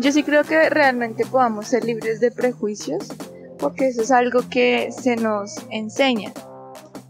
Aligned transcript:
Yo 0.00 0.12
sí 0.12 0.22
creo 0.22 0.44
que 0.44 0.70
realmente 0.70 1.26
podamos 1.26 1.66
ser 1.66 1.84
libres 1.84 2.20
de 2.20 2.30
prejuicios, 2.30 3.08
porque 3.58 3.88
eso 3.88 4.02
es 4.02 4.12
algo 4.12 4.48
que 4.48 4.92
se 4.92 5.16
nos 5.16 5.56
enseña. 5.70 6.32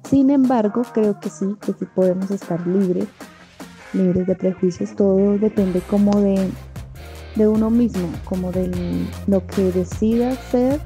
Sin 0.09 0.31
embargo, 0.31 0.83
creo 0.95 1.21
que 1.21 1.29
sí, 1.29 1.55
que 1.61 1.75
sí 1.75 1.85
podemos 1.95 2.31
estar 2.31 2.67
libres, 2.67 3.07
libres 3.93 4.27
de 4.27 4.35
prejuicios. 4.35 4.97
Todo 4.97 5.37
depende 5.37 5.83
como 5.83 6.19
de, 6.19 6.49
de 7.37 7.47
uno 7.47 7.69
mismo, 7.69 8.09
como 8.25 8.53
de 8.53 8.71
lo 9.27 9.47
que 9.47 9.65
decida 9.65 10.35
ser. 10.51 10.81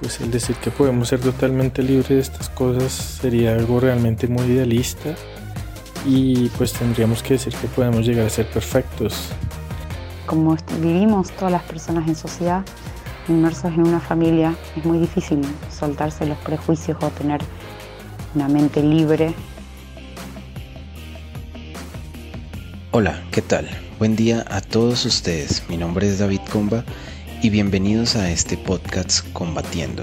Pues 0.00 0.20
el 0.20 0.30
decir 0.30 0.54
que 0.56 0.70
podemos 0.70 1.08
ser 1.08 1.18
totalmente 1.18 1.82
libres 1.82 2.08
de 2.08 2.20
estas 2.20 2.48
cosas 2.50 2.92
sería 2.92 3.54
algo 3.54 3.80
realmente 3.80 4.28
muy 4.28 4.44
idealista 4.44 5.16
y 6.06 6.50
pues 6.50 6.72
tendríamos 6.72 7.20
que 7.24 7.34
decir 7.34 7.52
que 7.54 7.66
podemos 7.66 8.06
llegar 8.06 8.26
a 8.26 8.30
ser 8.30 8.46
perfectos 8.46 9.30
como 10.26 10.56
vivimos 10.80 11.30
todas 11.32 11.52
las 11.52 11.62
personas 11.62 12.08
en 12.08 12.14
sociedad, 12.14 12.64
inmersos 13.28 13.72
en 13.72 13.86
una 13.86 14.00
familia, 14.00 14.54
es 14.76 14.84
muy 14.84 14.98
difícil 14.98 15.40
soltarse 15.70 16.26
los 16.26 16.38
prejuicios 16.38 16.96
o 17.02 17.08
tener 17.10 17.40
una 18.34 18.48
mente 18.48 18.82
libre. 18.82 19.34
Hola, 22.92 23.22
¿qué 23.30 23.42
tal? 23.42 23.68
Buen 23.98 24.16
día 24.16 24.44
a 24.50 24.60
todos 24.60 25.06
ustedes. 25.06 25.62
Mi 25.68 25.76
nombre 25.76 26.08
es 26.08 26.18
David 26.18 26.40
Comba 26.50 26.84
y 27.42 27.50
bienvenidos 27.50 28.16
a 28.16 28.30
este 28.30 28.56
podcast 28.56 29.26
Combatiendo. 29.32 30.02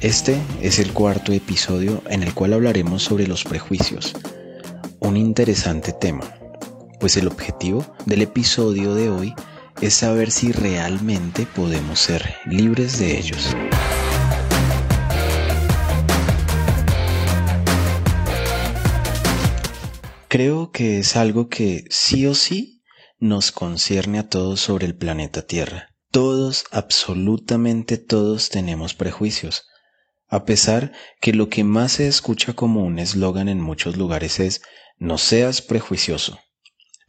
Este 0.00 0.40
es 0.62 0.78
el 0.78 0.92
cuarto 0.92 1.32
episodio 1.32 2.02
en 2.08 2.22
el 2.22 2.32
cual 2.32 2.54
hablaremos 2.54 3.02
sobre 3.02 3.26
los 3.26 3.44
prejuicios, 3.44 4.14
un 5.00 5.18
interesante 5.18 5.92
tema 5.92 6.39
pues 7.00 7.16
el 7.16 7.26
objetivo 7.26 7.84
del 8.04 8.22
episodio 8.22 8.94
de 8.94 9.08
hoy 9.08 9.34
es 9.80 9.94
saber 9.94 10.30
si 10.30 10.52
realmente 10.52 11.46
podemos 11.46 11.98
ser 11.98 12.36
libres 12.44 12.98
de 12.98 13.18
ellos. 13.18 13.56
Creo 20.28 20.70
que 20.70 20.98
es 20.98 21.16
algo 21.16 21.48
que 21.48 21.86
sí 21.90 22.26
o 22.26 22.34
sí 22.34 22.82
nos 23.18 23.50
concierne 23.50 24.18
a 24.20 24.28
todos 24.28 24.60
sobre 24.60 24.86
el 24.86 24.94
planeta 24.94 25.42
Tierra. 25.42 25.88
Todos, 26.12 26.66
absolutamente 26.70 27.96
todos 27.96 28.48
tenemos 28.50 28.94
prejuicios. 28.94 29.64
A 30.28 30.44
pesar 30.44 30.92
que 31.20 31.32
lo 31.32 31.48
que 31.48 31.64
más 31.64 31.92
se 31.92 32.06
escucha 32.06 32.52
como 32.52 32.84
un 32.84 32.98
eslogan 32.98 33.48
en 33.48 33.60
muchos 33.60 33.96
lugares 33.96 34.38
es 34.38 34.62
no 34.98 35.18
seas 35.18 35.62
prejuicioso. 35.62 36.38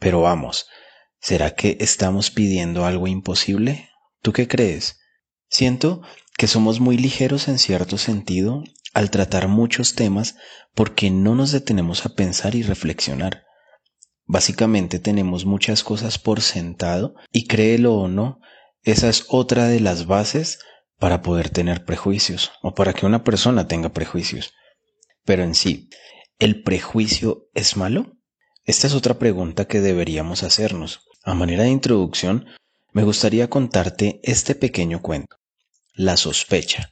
Pero 0.01 0.21
vamos, 0.21 0.65
¿será 1.19 1.53
que 1.53 1.77
estamos 1.79 2.31
pidiendo 2.31 2.85
algo 2.85 3.07
imposible? 3.07 3.91
¿Tú 4.23 4.33
qué 4.33 4.47
crees? 4.47 4.97
Siento 5.47 6.01
que 6.37 6.47
somos 6.47 6.79
muy 6.79 6.97
ligeros 6.97 7.47
en 7.47 7.59
cierto 7.59 7.99
sentido 7.99 8.63
al 8.95 9.11
tratar 9.11 9.47
muchos 9.47 9.93
temas 9.93 10.37
porque 10.73 11.11
no 11.11 11.35
nos 11.35 11.51
detenemos 11.51 12.03
a 12.07 12.15
pensar 12.15 12.55
y 12.55 12.63
reflexionar. 12.63 13.43
Básicamente 14.25 14.97
tenemos 14.97 15.45
muchas 15.45 15.83
cosas 15.83 16.17
por 16.17 16.41
sentado 16.41 17.13
y 17.31 17.45
créelo 17.45 17.93
o 17.93 18.07
no, 18.07 18.39
esa 18.81 19.07
es 19.07 19.25
otra 19.27 19.67
de 19.67 19.81
las 19.81 20.07
bases 20.07 20.57
para 20.97 21.21
poder 21.21 21.49
tener 21.51 21.85
prejuicios 21.85 22.53
o 22.63 22.73
para 22.73 22.93
que 22.93 23.05
una 23.05 23.23
persona 23.23 23.67
tenga 23.67 23.89
prejuicios. 23.89 24.55
Pero 25.25 25.43
en 25.43 25.53
sí, 25.53 25.89
¿el 26.39 26.63
prejuicio 26.63 27.49
es 27.53 27.77
malo? 27.77 28.17
Esta 28.65 28.87
es 28.87 28.93
otra 28.93 29.17
pregunta 29.17 29.65
que 29.65 29.81
deberíamos 29.81 30.43
hacernos. 30.43 31.01
A 31.23 31.33
manera 31.33 31.63
de 31.63 31.69
introducción, 31.69 32.45
me 32.93 33.03
gustaría 33.03 33.49
contarte 33.49 34.19
este 34.23 34.53
pequeño 34.53 35.01
cuento. 35.01 35.37
La 35.93 36.17
sospecha. 36.17 36.91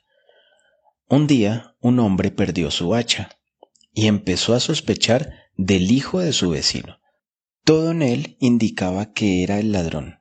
Un 1.08 1.28
día, 1.28 1.76
un 1.80 2.00
hombre 2.00 2.32
perdió 2.32 2.72
su 2.72 2.96
hacha 2.96 3.30
y 3.94 4.08
empezó 4.08 4.54
a 4.54 4.60
sospechar 4.60 5.34
del 5.58 5.92
hijo 5.92 6.20
de 6.20 6.34
su 6.34 6.52
vecino. 6.52 7.00
Todo 7.64 7.92
en 7.92 8.02
él 8.02 8.38
indicaba 8.40 9.14
que 9.14 9.44
era 9.44 9.60
el 9.60 9.72
ladrón. 9.72 10.20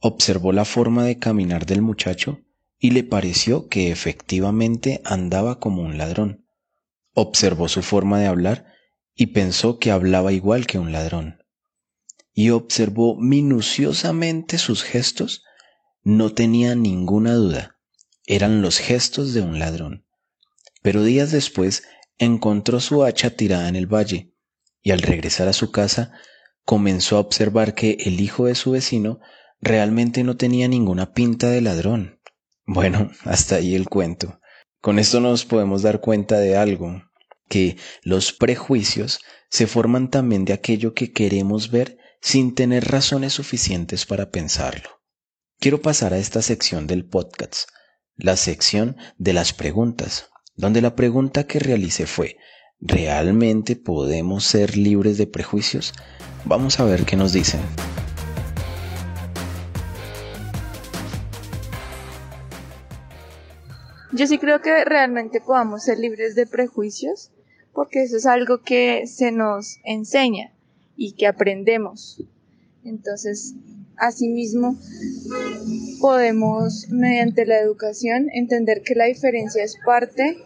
Observó 0.00 0.52
la 0.52 0.64
forma 0.64 1.04
de 1.04 1.18
caminar 1.18 1.66
del 1.66 1.82
muchacho 1.82 2.40
y 2.78 2.90
le 2.90 3.04
pareció 3.04 3.68
que 3.68 3.90
efectivamente 3.90 5.00
andaba 5.04 5.58
como 5.58 5.82
un 5.82 5.98
ladrón. 5.98 6.46
Observó 7.12 7.68
su 7.68 7.82
forma 7.82 8.20
de 8.20 8.26
hablar 8.26 8.66
y 9.16 9.28
pensó 9.28 9.78
que 9.78 9.90
hablaba 9.90 10.32
igual 10.32 10.66
que 10.66 10.78
un 10.78 10.92
ladrón. 10.92 11.42
Y 12.34 12.50
observó 12.50 13.16
minuciosamente 13.16 14.58
sus 14.58 14.82
gestos, 14.82 15.42
no 16.04 16.34
tenía 16.34 16.74
ninguna 16.74 17.34
duda, 17.34 17.78
eran 18.26 18.60
los 18.60 18.78
gestos 18.78 19.32
de 19.32 19.40
un 19.40 19.58
ladrón. 19.58 20.06
Pero 20.82 21.02
días 21.02 21.32
después 21.32 21.84
encontró 22.18 22.78
su 22.80 23.02
hacha 23.04 23.30
tirada 23.30 23.68
en 23.68 23.76
el 23.76 23.92
valle, 23.92 24.34
y 24.82 24.90
al 24.90 25.00
regresar 25.00 25.48
a 25.48 25.52
su 25.54 25.72
casa 25.72 26.12
comenzó 26.64 27.16
a 27.16 27.20
observar 27.20 27.74
que 27.74 27.96
el 28.00 28.20
hijo 28.20 28.46
de 28.46 28.54
su 28.54 28.72
vecino 28.72 29.20
realmente 29.60 30.22
no 30.22 30.36
tenía 30.36 30.68
ninguna 30.68 31.12
pinta 31.14 31.48
de 31.48 31.62
ladrón. 31.62 32.20
Bueno, 32.66 33.10
hasta 33.24 33.56
ahí 33.56 33.74
el 33.74 33.88
cuento. 33.88 34.40
Con 34.80 34.98
esto 34.98 35.20
nos 35.20 35.44
podemos 35.44 35.82
dar 35.82 36.00
cuenta 36.00 36.38
de 36.38 36.56
algo, 36.56 37.02
que 37.48 37.76
los 38.02 38.32
prejuicios 38.32 39.20
se 39.48 39.66
forman 39.66 40.10
también 40.10 40.44
de 40.44 40.52
aquello 40.52 40.94
que 40.94 41.12
queremos 41.12 41.70
ver 41.70 41.98
sin 42.20 42.54
tener 42.54 42.84
razones 42.84 43.32
suficientes 43.34 44.06
para 44.06 44.30
pensarlo. 44.30 45.00
Quiero 45.58 45.80
pasar 45.80 46.12
a 46.12 46.18
esta 46.18 46.42
sección 46.42 46.86
del 46.86 47.06
podcast, 47.06 47.70
la 48.16 48.36
sección 48.36 48.96
de 49.16 49.32
las 49.32 49.52
preguntas, 49.52 50.30
donde 50.54 50.82
la 50.82 50.96
pregunta 50.96 51.44
que 51.44 51.58
realicé 51.58 52.06
fue, 52.06 52.36
¿realmente 52.80 53.76
podemos 53.76 54.44
ser 54.44 54.76
libres 54.76 55.18
de 55.18 55.26
prejuicios? 55.26 55.92
Vamos 56.44 56.80
a 56.80 56.84
ver 56.84 57.04
qué 57.04 57.16
nos 57.16 57.32
dicen. 57.32 57.60
Yo 64.12 64.26
sí 64.26 64.38
creo 64.38 64.62
que 64.62 64.84
realmente 64.84 65.40
podamos 65.40 65.84
ser 65.84 65.98
libres 65.98 66.34
de 66.34 66.46
prejuicios 66.46 67.32
porque 67.76 68.02
eso 68.02 68.16
es 68.16 68.24
algo 68.24 68.62
que 68.62 69.06
se 69.06 69.30
nos 69.30 69.80
enseña 69.84 70.50
y 70.96 71.12
que 71.12 71.26
aprendemos. 71.26 72.24
Entonces, 72.84 73.54
asimismo, 73.98 74.78
podemos, 76.00 76.88
mediante 76.88 77.44
la 77.44 77.60
educación, 77.60 78.30
entender 78.32 78.80
que 78.80 78.94
la 78.94 79.04
diferencia 79.04 79.62
es 79.62 79.76
parte 79.84 80.38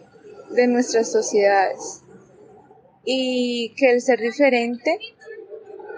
de 0.53 0.67
nuestras 0.67 1.09
sociedades 1.09 2.01
y 3.05 3.73
que 3.77 3.91
el 3.91 4.01
ser 4.01 4.19
diferente 4.19 4.99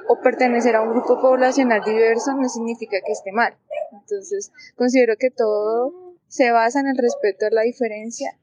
o 0.07 0.21
pertenecer 0.21 0.75
a 0.75 0.83
un 0.83 0.91
grupo 0.91 1.19
poblacional 1.19 1.81
diverso 1.83 2.33
no 2.35 2.47
significa 2.47 2.97
que 3.03 3.11
esté 3.11 3.31
mal. 3.31 3.57
Entonces, 3.91 4.51
considero 4.75 5.15
que 5.17 5.31
todo 5.31 6.15
se 6.27 6.51
basa 6.51 6.79
en 6.79 6.89
el 6.89 6.97
respeto 6.97 7.47
a 7.47 7.49
la 7.49 7.63
diferencia 7.63 8.37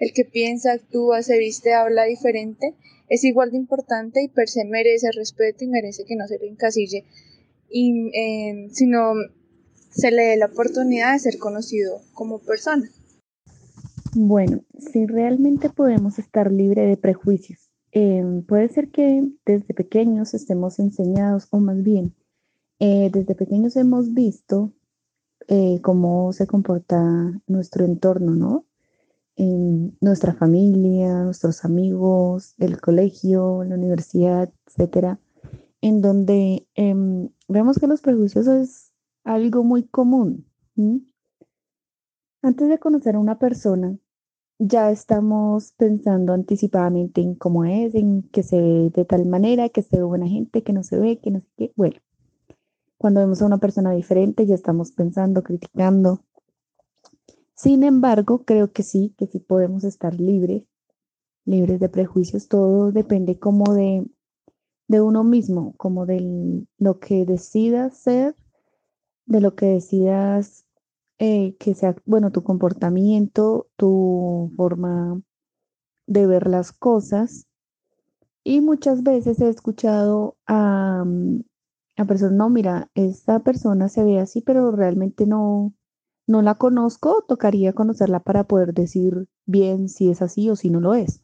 el 0.00 0.12
que 0.14 0.24
piensa, 0.24 0.72
actúa, 0.72 1.22
se 1.22 1.38
viste, 1.38 1.74
habla 1.74 2.04
diferente, 2.04 2.74
es 3.08 3.22
igual 3.22 3.50
de 3.50 3.58
importante 3.58 4.22
y 4.22 4.28
per 4.28 4.48
se 4.48 4.64
merece 4.64 5.10
respeto 5.12 5.64
y 5.64 5.68
merece 5.68 6.04
que 6.04 6.16
no 6.16 6.26
se 6.26 6.38
le 6.38 6.48
encasille, 6.48 7.04
y, 7.68 8.08
eh, 8.18 8.68
sino 8.72 9.12
se 9.90 10.10
le 10.10 10.22
dé 10.22 10.36
la 10.38 10.46
oportunidad 10.46 11.12
de 11.12 11.18
ser 11.18 11.38
conocido 11.38 12.00
como 12.14 12.38
persona. 12.38 12.88
Bueno, 14.14 14.64
si 14.78 15.06
realmente 15.06 15.68
podemos 15.68 16.18
estar 16.18 16.50
libre 16.50 16.82
de 16.86 16.96
prejuicios, 16.96 17.70
eh, 17.92 18.24
puede 18.48 18.68
ser 18.68 18.88
que 18.90 19.28
desde 19.44 19.74
pequeños 19.74 20.32
estemos 20.32 20.78
enseñados, 20.78 21.46
o 21.50 21.60
más 21.60 21.82
bien, 21.82 22.14
eh, 22.78 23.10
desde 23.12 23.34
pequeños 23.34 23.76
hemos 23.76 24.14
visto 24.14 24.72
cómo 25.82 26.32
se 26.32 26.46
comporta 26.46 27.02
nuestro 27.48 27.84
entorno, 27.84 28.36
¿no? 28.36 28.69
En 29.40 29.96
nuestra 30.02 30.34
familia, 30.34 31.24
nuestros 31.24 31.64
amigos, 31.64 32.54
el 32.58 32.78
colegio, 32.78 33.64
la 33.64 33.76
universidad, 33.76 34.52
etcétera, 34.66 35.18
en 35.80 36.02
donde 36.02 36.68
em, 36.74 37.30
vemos 37.48 37.78
que 37.78 37.86
los 37.86 38.02
prejuicios 38.02 38.46
es 38.46 38.92
algo 39.24 39.64
muy 39.64 39.84
común. 39.84 40.46
Antes 42.42 42.68
de 42.68 42.78
conocer 42.78 43.16
a 43.16 43.18
una 43.18 43.38
persona, 43.38 43.96
ya 44.58 44.90
estamos 44.90 45.72
pensando 45.72 46.34
anticipadamente 46.34 47.22
en 47.22 47.34
cómo 47.34 47.64
es, 47.64 47.94
en 47.94 48.22
que 48.24 48.42
se 48.42 48.60
ve 48.60 48.90
de 48.90 49.06
tal 49.06 49.24
manera, 49.24 49.70
que 49.70 49.80
se 49.80 49.96
ve 49.96 50.02
buena 50.02 50.28
gente, 50.28 50.62
que 50.62 50.74
no 50.74 50.82
se 50.82 50.98
ve, 50.98 51.18
que 51.18 51.30
no 51.30 51.40
sé 51.40 51.46
qué. 51.56 51.72
Bueno, 51.76 51.96
cuando 52.98 53.20
vemos 53.20 53.40
a 53.40 53.46
una 53.46 53.56
persona 53.56 53.92
diferente, 53.92 54.44
ya 54.44 54.54
estamos 54.54 54.92
pensando, 54.92 55.42
criticando, 55.42 56.20
sin 57.60 57.82
embargo, 57.82 58.44
creo 58.46 58.72
que 58.72 58.82
sí, 58.82 59.14
que 59.18 59.26
sí 59.26 59.38
podemos 59.38 59.84
estar 59.84 60.18
libres, 60.18 60.64
libres 61.44 61.78
de 61.78 61.90
prejuicios. 61.90 62.48
Todo 62.48 62.90
depende 62.90 63.38
como 63.38 63.74
de, 63.74 64.06
de 64.88 65.00
uno 65.02 65.24
mismo, 65.24 65.74
como 65.76 66.06
de 66.06 66.66
lo 66.78 66.98
que 67.00 67.26
decida 67.26 67.90
ser, 67.90 68.34
de 69.26 69.42
lo 69.42 69.56
que 69.56 69.66
decidas 69.66 70.64
eh, 71.18 71.54
que 71.58 71.74
sea, 71.74 71.94
bueno, 72.06 72.32
tu 72.32 72.42
comportamiento, 72.42 73.68
tu 73.76 74.50
forma 74.56 75.20
de 76.06 76.26
ver 76.26 76.46
las 76.46 76.72
cosas. 76.72 77.46
Y 78.42 78.62
muchas 78.62 79.02
veces 79.02 79.38
he 79.42 79.50
escuchado 79.50 80.38
a, 80.46 81.04
a 81.98 82.04
personas, 82.06 82.32
no, 82.32 82.48
mira, 82.48 82.90
esta 82.94 83.40
persona 83.40 83.90
se 83.90 84.02
ve 84.02 84.18
así, 84.18 84.40
pero 84.40 84.72
realmente 84.72 85.26
no, 85.26 85.74
no 86.30 86.42
la 86.42 86.54
conozco, 86.54 87.24
tocaría 87.26 87.72
conocerla 87.72 88.20
para 88.20 88.44
poder 88.44 88.72
decir 88.72 89.28
bien 89.46 89.88
si 89.88 90.10
es 90.10 90.22
así 90.22 90.48
o 90.48 90.56
si 90.56 90.70
no 90.70 90.80
lo 90.80 90.94
es. 90.94 91.22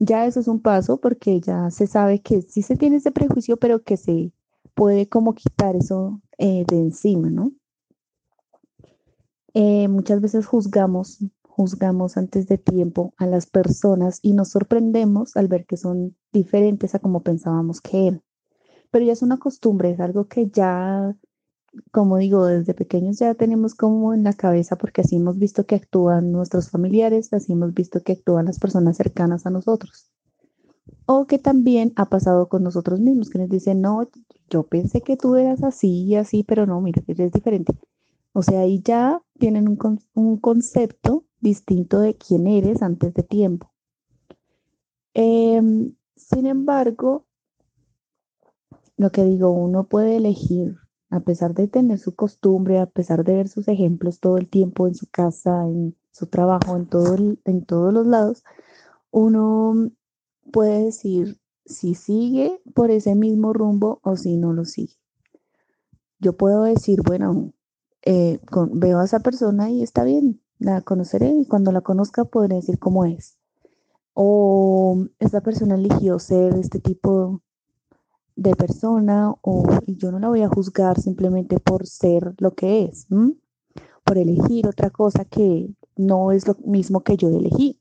Ya 0.00 0.26
eso 0.26 0.40
es 0.40 0.48
un 0.48 0.60
paso 0.60 1.00
porque 1.00 1.40
ya 1.40 1.70
se 1.70 1.86
sabe 1.86 2.20
que 2.20 2.42
sí 2.42 2.62
se 2.62 2.76
tiene 2.76 2.96
ese 2.96 3.12
prejuicio, 3.12 3.56
pero 3.56 3.82
que 3.82 3.96
se 3.96 4.32
puede 4.74 5.08
como 5.08 5.34
quitar 5.34 5.76
eso 5.76 6.20
eh, 6.38 6.64
de 6.68 6.76
encima, 6.76 7.30
¿no? 7.30 7.52
Eh, 9.54 9.88
muchas 9.88 10.20
veces 10.20 10.46
juzgamos, 10.46 11.18
juzgamos 11.42 12.16
antes 12.16 12.46
de 12.46 12.58
tiempo 12.58 13.14
a 13.16 13.26
las 13.26 13.46
personas 13.46 14.18
y 14.22 14.32
nos 14.32 14.50
sorprendemos 14.50 15.36
al 15.36 15.48
ver 15.48 15.66
que 15.66 15.76
son 15.76 16.16
diferentes 16.32 16.94
a 16.94 16.98
como 16.98 17.22
pensábamos 17.22 17.80
que 17.80 18.08
eran. 18.08 18.22
Pero 18.90 19.04
ya 19.04 19.12
es 19.12 19.22
una 19.22 19.38
costumbre, 19.38 19.90
es 19.90 20.00
algo 20.00 20.26
que 20.26 20.48
ya, 20.48 21.16
como 21.90 22.18
digo, 22.18 22.46
desde 22.46 22.74
pequeños 22.74 23.18
ya 23.18 23.34
tenemos 23.34 23.74
como 23.74 24.14
en 24.14 24.24
la 24.24 24.32
cabeza 24.32 24.76
porque 24.76 25.02
así 25.02 25.16
hemos 25.16 25.38
visto 25.38 25.66
que 25.66 25.74
actúan 25.74 26.32
nuestros 26.32 26.70
familiares, 26.70 27.32
así 27.32 27.52
hemos 27.52 27.74
visto 27.74 28.02
que 28.02 28.12
actúan 28.12 28.46
las 28.46 28.58
personas 28.58 28.96
cercanas 28.96 29.46
a 29.46 29.50
nosotros. 29.50 30.10
O 31.06 31.26
que 31.26 31.38
también 31.38 31.92
ha 31.96 32.08
pasado 32.08 32.48
con 32.48 32.62
nosotros 32.62 33.00
mismos, 33.00 33.30
que 33.30 33.38
nos 33.38 33.48
dicen, 33.48 33.80
no, 33.80 34.08
yo 34.50 34.64
pensé 34.64 35.00
que 35.00 35.16
tú 35.16 35.36
eras 35.36 35.62
así 35.62 36.04
y 36.04 36.16
así, 36.16 36.44
pero 36.44 36.66
no, 36.66 36.80
mira, 36.80 37.02
eres 37.06 37.32
diferente. 37.32 37.74
O 38.32 38.42
sea, 38.42 38.60
ahí 38.60 38.80
ya 38.82 39.22
tienen 39.38 39.68
un, 40.14 40.36
concepto 40.38 41.24
distinto 41.40 42.00
de 42.00 42.16
quién 42.16 42.46
eres 42.46 42.82
antes 42.82 43.14
de 43.14 43.22
tiempo. 43.22 43.72
Em, 45.14 45.94
sin 46.14 46.46
embargo, 46.46 47.26
lo 48.96 49.10
que 49.10 49.24
digo, 49.24 49.50
uno 49.50 49.84
puede 49.84 50.16
elegir, 50.16 50.76
a 51.10 51.20
pesar 51.20 51.54
de 51.54 51.68
tener 51.68 51.98
su 51.98 52.14
costumbre, 52.14 52.78
a 52.78 52.86
pesar 52.86 53.24
de 53.24 53.34
ver 53.34 53.48
sus 53.48 53.68
ejemplos 53.68 54.20
todo 54.20 54.36
el 54.36 54.48
tiempo 54.48 54.86
en 54.86 54.94
su 54.94 55.06
casa, 55.06 55.64
en 55.66 55.96
su 56.12 56.26
trabajo, 56.26 56.76
en, 56.76 57.40
en 57.44 57.64
todos 57.64 57.92
los 57.92 58.06
lados, 58.06 58.44
uno 59.10 59.90
puede 60.52 60.84
decir 60.84 61.40
si 61.64 61.94
sigue 61.94 62.60
por 62.74 62.90
ese 62.90 63.14
mismo 63.14 63.52
rumbo 63.52 64.00
o 64.02 64.16
si 64.16 64.36
no 64.36 64.52
lo 64.52 64.64
sigue. 64.64 64.94
Yo 66.18 66.36
puedo 66.36 66.64
decir, 66.64 67.02
bueno, 67.02 67.52
eh, 68.04 68.40
veo 68.72 68.98
a 68.98 69.04
esa 69.04 69.20
persona 69.20 69.70
y 69.70 69.82
está 69.82 70.04
bien, 70.04 70.42
la 70.58 70.82
conoceré 70.82 71.30
y 71.30 71.46
cuando 71.46 71.72
la 71.72 71.80
conozca 71.80 72.24
podré 72.24 72.56
decir 72.56 72.78
cómo 72.78 73.04
es. 73.04 73.38
O 74.14 75.06
esta 75.20 75.42
persona 75.42 75.76
eligió 75.76 76.18
ser 76.18 76.54
este 76.54 76.80
tipo 76.80 77.42
de 78.38 78.54
persona 78.54 79.34
o, 79.42 79.64
y 79.84 79.96
yo 79.96 80.12
no 80.12 80.20
la 80.20 80.28
voy 80.28 80.42
a 80.42 80.48
juzgar 80.48 81.00
simplemente 81.00 81.58
por 81.58 81.86
ser 81.88 82.34
lo 82.38 82.54
que 82.54 82.84
es, 82.84 83.08
por 84.04 84.16
elegir 84.16 84.68
otra 84.68 84.90
cosa 84.90 85.24
que 85.24 85.68
no 85.96 86.30
es 86.30 86.46
lo 86.46 86.56
mismo 86.64 87.00
que 87.00 87.16
yo 87.16 87.28
elegí. 87.28 87.80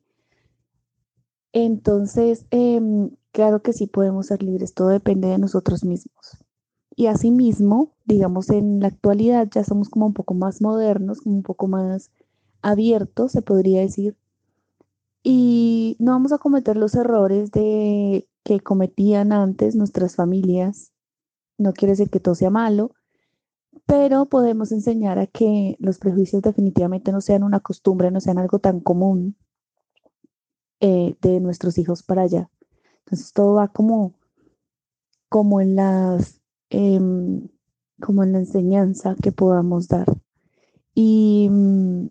Entonces, 1.54 2.48
em, 2.50 3.12
claro 3.32 3.62
que 3.62 3.72
sí 3.72 3.86
podemos 3.86 4.28
ser 4.28 4.42
libres, 4.42 4.74
todo 4.74 4.90
depende 4.90 5.28
de 5.28 5.38
nosotros 5.38 5.86
mismos. 5.86 6.38
Y 6.96 7.06
asimismo, 7.06 7.94
digamos, 8.06 8.50
en 8.50 8.80
la 8.80 8.88
actualidad 8.88 9.48
ya 9.54 9.64
somos 9.64 9.90
como 9.90 10.08
un 10.08 10.14
poco 10.14 10.34
más 10.34 10.60
modernos, 10.62 11.22
como 11.22 11.36
un 11.36 11.44
poco 11.44 11.68
más 11.68 12.10
abiertos, 12.64 13.32
se 13.32 13.44
podría 13.44 13.82
decir. 13.82 14.18
Y 15.22 15.98
no 16.00 16.14
vamos 16.14 16.32
a 16.32 16.40
cometer 16.40 16.78
los 16.78 16.96
errores 16.96 17.52
de 17.52 18.27
que 18.48 18.62
cometían 18.62 19.34
antes 19.34 19.76
nuestras 19.76 20.16
familias. 20.16 20.94
No 21.58 21.74
quiere 21.74 21.92
decir 21.92 22.10
que 22.10 22.22
todo 22.22 22.34
sea 22.34 22.50
malo, 22.50 22.92
pero 23.86 24.28
podemos 24.28 24.72
enseñar 24.72 25.20
a 25.20 25.28
que 25.28 25.76
los 25.80 25.98
prejuicios 25.98 26.42
definitivamente 26.42 27.12
no 27.12 27.20
sean 27.20 27.44
una 27.44 27.60
costumbre, 27.60 28.12
no 28.12 28.22
sean 28.22 28.38
algo 28.38 28.60
tan 28.60 28.80
común 28.80 29.36
eh, 30.80 31.16
de 31.22 31.40
nuestros 31.42 31.78
hijos 31.78 32.04
para 32.04 32.22
allá. 32.22 32.50
Entonces 33.00 33.34
todo 33.34 33.56
va 33.56 33.68
como, 33.68 34.14
como 35.30 35.60
en 35.60 35.76
las 35.76 36.38
Em, 36.70 37.48
como 38.02 38.24
en 38.24 38.34
la 38.34 38.40
enseñanza 38.40 39.16
que 39.22 39.32
podamos 39.32 39.88
dar. 39.88 40.06
Y 40.94 41.48
mm, 41.50 42.08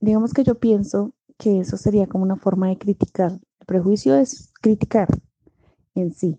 digamos 0.00 0.34
que 0.34 0.44
yo 0.44 0.56
pienso 0.56 1.14
que 1.40 1.60
eso 1.60 1.76
sería 1.76 2.06
como 2.06 2.22
una 2.24 2.36
forma 2.36 2.68
de 2.68 2.78
criticar. 2.78 3.32
El 3.32 3.66
prejuicio 3.66 4.14
es 4.14 4.52
criticar 4.60 5.08
en 5.94 6.12
sí. 6.12 6.38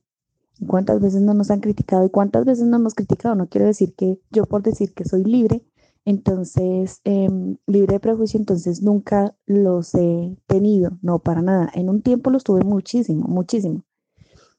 ¿Cuántas 0.68 1.01
veces 1.01 1.21
no 1.21 1.33
nos 1.33 1.50
han 1.50 1.59
criticado 1.59 2.06
y 2.06 2.09
cuántas 2.09 2.45
veces 2.45 2.68
no 2.68 2.77
hemos 2.77 2.94
criticado? 2.94 3.36
No 3.36 3.48
quiero 3.50 3.65
decir 3.65 3.95
que 3.95 4.21
yo 4.30 4.45
por 4.45 4.62
decir 4.62 4.94
que 4.94 5.06
soy 5.06 5.24
libre, 5.24 5.65
entonces 6.06 7.01
em, 7.03 7.57
libre 7.65 7.95
de 7.95 8.00
prejuicio, 8.00 8.39
entonces 8.39 8.83
nunca 8.83 9.36
los 9.48 9.95
he 9.95 10.38
tenido, 10.45 11.00
no 11.01 11.19
para 11.19 11.42
nada. 11.42 11.71
En 11.74 11.89
un 11.89 12.04
tiempo 12.04 12.30
los 12.30 12.44
tuve 12.44 12.63
muchísimo, 12.63 13.27
muchísimo 13.27 13.83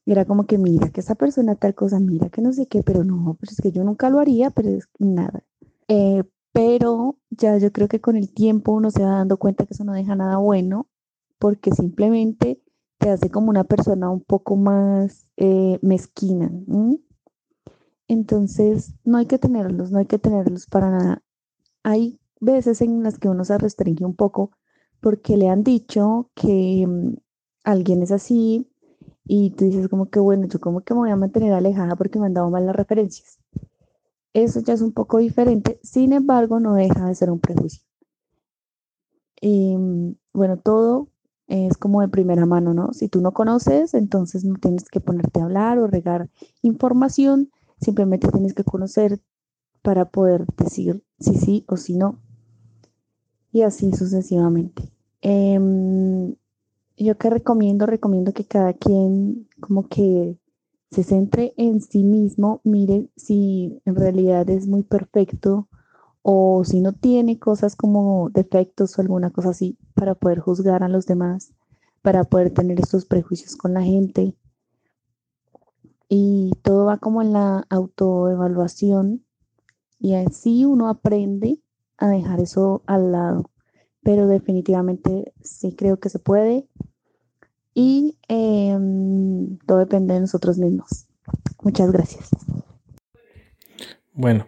era 0.07 0.25
como 0.25 0.47
que 0.47 0.59
mira 0.59 0.91
que 0.91 1.01
esa 1.01 1.15
persona 1.15 1.55
tal 1.55 1.75
cosa, 1.75 2.01
mira 2.01 2.29
que 2.29 2.43
no 2.43 2.53
sé 2.53 2.67
qué, 2.67 2.83
pero 2.83 3.05
no, 3.05 3.37
pues 3.39 3.53
es 3.53 3.61
que 3.61 3.73
yo 3.73 3.85
nunca 3.85 4.11
lo 4.11 4.19
haría, 4.19 4.51
pero 4.51 4.71
es 4.71 4.89
nada. 4.99 5.45
Eh, 5.89 6.25
pero 6.53 7.17
ya 7.37 7.59
yo 7.59 7.73
creo 7.73 7.89
que 7.89 8.01
con 8.01 8.17
el 8.17 8.33
tiempo 8.33 8.73
uno 8.73 8.91
se 8.91 9.03
va 9.03 9.17
dando 9.17 9.37
cuenta 9.39 9.67
que 9.67 9.75
eso 9.75 9.85
no 9.85 9.93
deja 9.93 10.15
nada 10.15 10.37
bueno, 10.39 10.89
porque 11.39 11.73
simplemente 11.73 12.63
te 12.99 13.11
hace 13.11 13.31
como 13.31 13.51
una 13.51 13.65
persona 13.65 14.11
un 14.11 14.21
poco 14.21 14.57
más 14.57 15.29
eh, 15.37 15.79
mezquina. 15.83 16.51
Entonces, 18.09 18.95
no 19.05 19.19
hay 19.19 19.27
que 19.27 19.39
tenerlos, 19.39 19.91
no 19.91 19.99
hay 19.99 20.07
que 20.07 20.19
tenerlos 20.19 20.67
para 20.67 20.91
nada. 20.91 21.23
Hay 21.83 22.21
veces 22.41 22.81
en 22.81 23.03
las 23.03 23.19
que 23.19 23.29
uno 23.29 23.45
se 23.45 23.59
restringe 23.59 24.05
un 24.05 24.15
poco 24.15 24.53
porque 25.01 25.37
le 25.37 25.49
han 25.49 25.65
dicho 25.65 26.31
que 26.35 26.87
mm, 26.87 27.15
alguien 27.65 28.03
es 28.03 28.13
así, 28.13 28.73
y 29.25 29.51
tú 29.51 29.65
dices 29.65 29.89
como 29.89 30.11
que 30.11 30.21
bueno, 30.21 30.47
yo 30.47 30.61
como 30.61 30.83
que 30.83 30.95
me 30.95 31.01
voy 31.01 31.11
a 31.11 31.17
mantener 31.17 31.53
alejada 31.53 31.97
porque 31.97 32.19
me 32.19 32.27
han 32.27 32.35
dado 32.35 32.51
mal 32.51 32.67
las 32.67 32.77
referencias. 32.77 33.39
Eso 34.35 34.61
ya 34.61 34.75
es 34.75 34.81
un 34.81 34.93
poco 34.93 35.19
diferente, 35.19 35.79
sin 35.83 36.13
embargo 36.13 36.59
no 36.59 36.75
deja 36.75 37.07
de 37.07 37.15
ser 37.15 37.31
un 37.31 37.41
prejuicio. 37.41 37.83
Y 39.41 39.77
bueno, 40.33 40.57
todo 40.57 41.09
es 41.49 41.77
como 41.77 42.01
de 42.01 42.09
primera 42.09 42.47
mano, 42.47 42.73
¿no? 42.73 42.93
Si 42.93 43.09
tú 43.09 43.21
no 43.21 43.33
conoces, 43.33 43.93
entonces 43.95 44.45
no 44.45 44.55
tienes 44.55 44.89
que 44.89 45.01
ponerte 45.01 45.41
a 45.41 45.45
hablar 45.45 45.79
o 45.79 45.87
regar 45.87 46.31
información, 46.63 47.51
simplemente 47.79 48.29
tienes 48.29 48.55
que 48.55 48.65
conocer 48.65 49.21
para 49.83 50.07
poder 50.07 50.47
decir 50.57 51.05
si 51.19 51.35
sí 51.35 51.65
o 51.69 51.77
si 51.77 51.97
no. 51.97 52.19
Y 53.53 53.63
así 53.63 53.93
sucesivamente. 53.93 54.91
Em, 55.21 56.35
yo 56.97 57.19
que 57.19 57.31
recomiendo, 57.31 57.87
recomiendo 57.87 58.33
que 58.33 58.45
cada 58.45 58.73
quien 58.73 59.49
como 59.61 59.89
que 59.89 60.39
se 60.93 61.05
centre 61.05 61.55
en 61.57 61.81
sí 61.81 62.05
mismo, 62.05 62.61
mire 62.65 63.09
si 63.17 63.81
en 63.87 63.97
realidad 63.97 64.49
es 64.51 64.67
muy 64.67 64.83
perfecto 64.83 65.69
o 66.21 66.65
si 66.65 66.81
no 66.81 66.93
tiene 66.93 67.39
cosas 67.39 67.77
como 67.77 68.29
defectos 68.31 68.99
o 68.99 69.01
alguna 69.01 69.31
cosa 69.31 69.51
así 69.51 69.79
para 69.95 70.15
poder 70.15 70.41
juzgar 70.41 70.83
a 70.83 70.89
los 70.89 71.07
demás, 71.07 71.55
para 72.03 72.25
poder 72.25 72.53
tener 72.53 72.79
estos 72.79 73.07
prejuicios 73.07 73.57
con 73.57 73.73
la 73.73 73.83
gente. 73.83 74.37
Y 76.11 76.53
todo 76.63 76.85
va 76.85 76.99
como 76.99 77.23
en 77.23 77.33
la 77.33 77.65
autoevaluación 77.71 79.25
y 79.99 80.15
así 80.15 80.67
uno 80.67 80.91
aprende 80.91 81.59
a 81.97 82.09
dejar 82.09 82.41
eso 82.41 82.83
al 82.87 83.13
lado. 83.13 83.51
Pero 84.03 84.27
definitivamente 84.27 85.33
sí 85.41 85.75
creo 85.75 85.99
que 85.99 86.11
se 86.11 86.19
puede 86.19 86.69
y 87.75 88.17
em, 88.29 89.59
todo 89.67 89.79
depende 89.79 90.15
de 90.15 90.21
nosotros 90.21 90.59
mismos. 90.59 91.07
Muchas 91.63 91.91
gracias. 91.93 92.29
Bueno, 94.13 94.47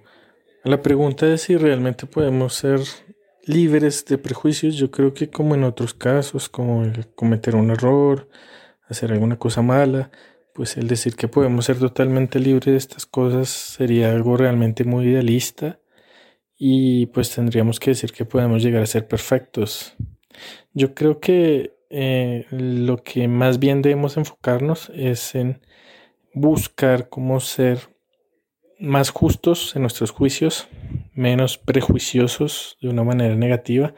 la 0.64 0.82
pregunta 0.82 1.26
es 1.32 1.42
si 1.42 1.56
realmente 1.56 2.06
podemos 2.06 2.54
ser 2.54 2.80
libres 3.46 4.04
de 4.06 4.18
prejuicios. 4.18 4.76
Yo 4.76 4.90
creo 4.90 5.14
que 5.14 5.30
como 5.30 5.54
en 5.54 5.64
otros 5.64 5.94
casos, 5.94 6.48
como 6.48 6.84
cometer 7.14 7.56
un 7.56 7.70
error, 7.70 8.28
hacer 8.88 9.12
alguna 9.12 9.38
cosa 9.38 9.62
mala, 9.62 10.10
pues 10.52 10.76
el 10.76 10.86
decir 10.86 11.16
que 11.16 11.28
podemos 11.28 11.64
ser 11.64 11.78
totalmente 11.78 12.38
libres 12.38 12.66
de 12.66 12.76
estas 12.76 13.06
cosas 13.06 13.48
sería 13.48 14.12
algo 14.12 14.36
realmente 14.36 14.84
muy 14.84 15.06
idealista 15.06 15.80
y 16.56 17.06
pues 17.06 17.34
tendríamos 17.34 17.80
que 17.80 17.90
decir 17.90 18.12
que 18.12 18.24
podemos 18.24 18.62
llegar 18.62 18.82
a 18.82 18.86
ser 18.86 19.08
perfectos. 19.08 19.94
Yo 20.72 20.94
creo 20.94 21.20
que 21.20 21.73
eh, 21.90 22.46
lo 22.50 23.02
que 23.02 23.28
más 23.28 23.58
bien 23.58 23.82
debemos 23.82 24.16
enfocarnos 24.16 24.90
es 24.94 25.34
en 25.34 25.60
buscar 26.32 27.08
cómo 27.08 27.40
ser 27.40 27.78
más 28.78 29.10
justos 29.10 29.74
en 29.76 29.82
nuestros 29.82 30.10
juicios, 30.10 30.68
menos 31.14 31.58
prejuiciosos 31.58 32.76
de 32.80 32.88
una 32.88 33.04
manera 33.04 33.34
negativa. 33.36 33.94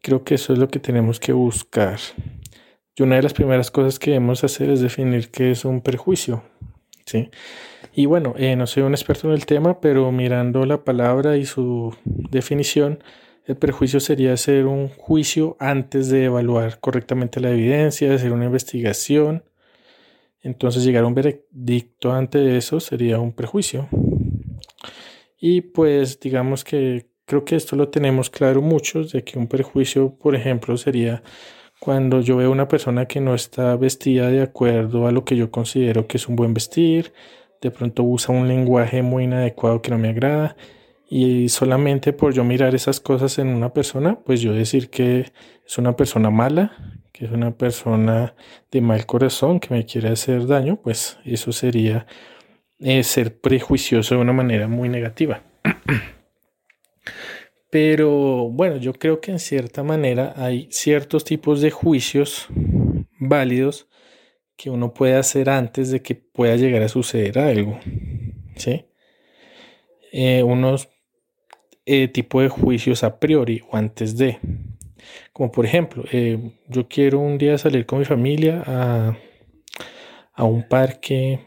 Creo 0.00 0.24
que 0.24 0.34
eso 0.34 0.52
es 0.52 0.58
lo 0.58 0.68
que 0.68 0.78
tenemos 0.78 1.20
que 1.20 1.32
buscar. 1.32 1.98
Y 2.96 3.02
una 3.02 3.16
de 3.16 3.22
las 3.22 3.34
primeras 3.34 3.70
cosas 3.70 3.98
que 3.98 4.12
debemos 4.12 4.44
hacer 4.44 4.70
es 4.70 4.80
definir 4.80 5.30
qué 5.30 5.50
es 5.50 5.64
un 5.64 5.80
prejuicio. 5.80 6.44
¿sí? 7.06 7.30
Y 7.92 8.06
bueno, 8.06 8.34
eh, 8.36 8.56
no 8.56 8.66
soy 8.66 8.82
un 8.82 8.94
experto 8.94 9.28
en 9.28 9.34
el 9.34 9.46
tema, 9.46 9.80
pero 9.80 10.10
mirando 10.12 10.64
la 10.64 10.84
palabra 10.84 11.36
y 11.36 11.44
su 11.44 11.94
definición, 12.04 13.02
el 13.46 13.56
prejuicio 13.56 14.00
sería 14.00 14.32
hacer 14.32 14.66
un 14.66 14.88
juicio 14.88 15.56
antes 15.60 16.08
de 16.08 16.24
evaluar 16.24 16.80
correctamente 16.80 17.40
la 17.40 17.50
evidencia, 17.50 18.14
hacer 18.14 18.32
una 18.32 18.46
investigación. 18.46 19.44
Entonces 20.40 20.84
llegar 20.84 21.04
a 21.04 21.06
un 21.06 21.14
veredicto 21.14 22.12
antes 22.12 22.42
de 22.42 22.56
eso 22.56 22.80
sería 22.80 23.18
un 23.18 23.32
prejuicio. 23.32 23.88
Y 25.38 25.60
pues 25.60 26.20
digamos 26.20 26.64
que 26.64 27.06
creo 27.26 27.44
que 27.44 27.56
esto 27.56 27.76
lo 27.76 27.88
tenemos 27.88 28.30
claro 28.30 28.62
muchos, 28.62 29.12
de 29.12 29.24
que 29.24 29.38
un 29.38 29.46
prejuicio, 29.46 30.14
por 30.16 30.34
ejemplo, 30.34 30.76
sería 30.78 31.22
cuando 31.80 32.20
yo 32.20 32.36
veo 32.36 32.50
una 32.50 32.68
persona 32.68 33.06
que 33.06 33.20
no 33.20 33.34
está 33.34 33.76
vestida 33.76 34.30
de 34.30 34.40
acuerdo 34.40 35.06
a 35.06 35.12
lo 35.12 35.24
que 35.24 35.36
yo 35.36 35.50
considero 35.50 36.06
que 36.06 36.16
es 36.16 36.28
un 36.28 36.36
buen 36.36 36.54
vestir, 36.54 37.12
de 37.60 37.70
pronto 37.70 38.04
usa 38.04 38.34
un 38.34 38.48
lenguaje 38.48 39.02
muy 39.02 39.24
inadecuado 39.24 39.82
que 39.82 39.90
no 39.90 39.98
me 39.98 40.08
agrada 40.08 40.56
y 41.08 41.48
solamente 41.48 42.12
por 42.12 42.32
yo 42.32 42.44
mirar 42.44 42.74
esas 42.74 43.00
cosas 43.00 43.38
en 43.38 43.48
una 43.48 43.72
persona, 43.72 44.18
pues 44.24 44.40
yo 44.40 44.52
decir 44.52 44.90
que 44.90 45.32
es 45.66 45.78
una 45.78 45.96
persona 45.96 46.30
mala, 46.30 47.00
que 47.12 47.26
es 47.26 47.30
una 47.30 47.56
persona 47.56 48.34
de 48.70 48.80
mal 48.80 49.06
corazón, 49.06 49.60
que 49.60 49.72
me 49.72 49.84
quiere 49.84 50.08
hacer 50.08 50.46
daño, 50.46 50.80
pues 50.82 51.18
eso 51.24 51.52
sería 51.52 52.06
eh, 52.80 53.04
ser 53.04 53.40
prejuicioso 53.40 54.14
de 54.14 54.20
una 54.20 54.32
manera 54.32 54.66
muy 54.66 54.88
negativa. 54.88 55.42
Pero 57.70 58.48
bueno, 58.50 58.76
yo 58.76 58.92
creo 58.92 59.20
que 59.20 59.30
en 59.30 59.38
cierta 59.38 59.82
manera 59.82 60.34
hay 60.36 60.68
ciertos 60.70 61.24
tipos 61.24 61.60
de 61.60 61.70
juicios 61.70 62.48
válidos 63.18 63.88
que 64.56 64.70
uno 64.70 64.94
puede 64.94 65.16
hacer 65.16 65.50
antes 65.50 65.90
de 65.90 66.00
que 66.00 66.14
pueda 66.14 66.56
llegar 66.56 66.82
a 66.82 66.88
suceder 66.88 67.38
algo. 67.38 67.78
¿sí? 68.56 68.86
Eh, 70.12 70.44
unos 70.44 70.88
eh, 71.86 72.08
tipo 72.08 72.40
de 72.40 72.48
juicios 72.48 73.04
a 73.04 73.18
priori 73.18 73.62
o 73.70 73.76
antes 73.76 74.16
de. 74.16 74.38
Como 75.32 75.50
por 75.52 75.66
ejemplo, 75.66 76.04
eh, 76.12 76.52
yo 76.68 76.88
quiero 76.88 77.18
un 77.18 77.38
día 77.38 77.58
salir 77.58 77.86
con 77.86 77.98
mi 77.98 78.04
familia 78.04 78.62
a, 78.66 79.16
a 80.32 80.44
un 80.44 80.66
parque 80.68 81.40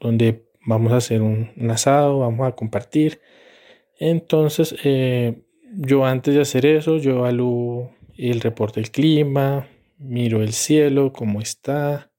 donde 0.00 0.48
vamos 0.68 0.92
a 0.92 0.96
hacer 0.96 1.22
un, 1.22 1.50
asado, 1.70 2.20
vamos 2.20 2.46
a 2.46 2.52
compartir. 2.52 3.20
Entonces, 3.98 4.74
eh, 4.84 5.42
yo 5.72 6.04
antes 6.04 6.34
de 6.34 6.42
hacer 6.42 6.66
eso, 6.66 6.98
yo 6.98 7.12
evalúo 7.12 7.92
el 8.16 8.40
reporte 8.40 8.80
del 8.80 8.90
clima, 8.90 9.66
miro 9.98 10.42
el 10.42 10.52
cielo, 10.52 11.12
cómo 11.12 11.40
está, 11.40 12.10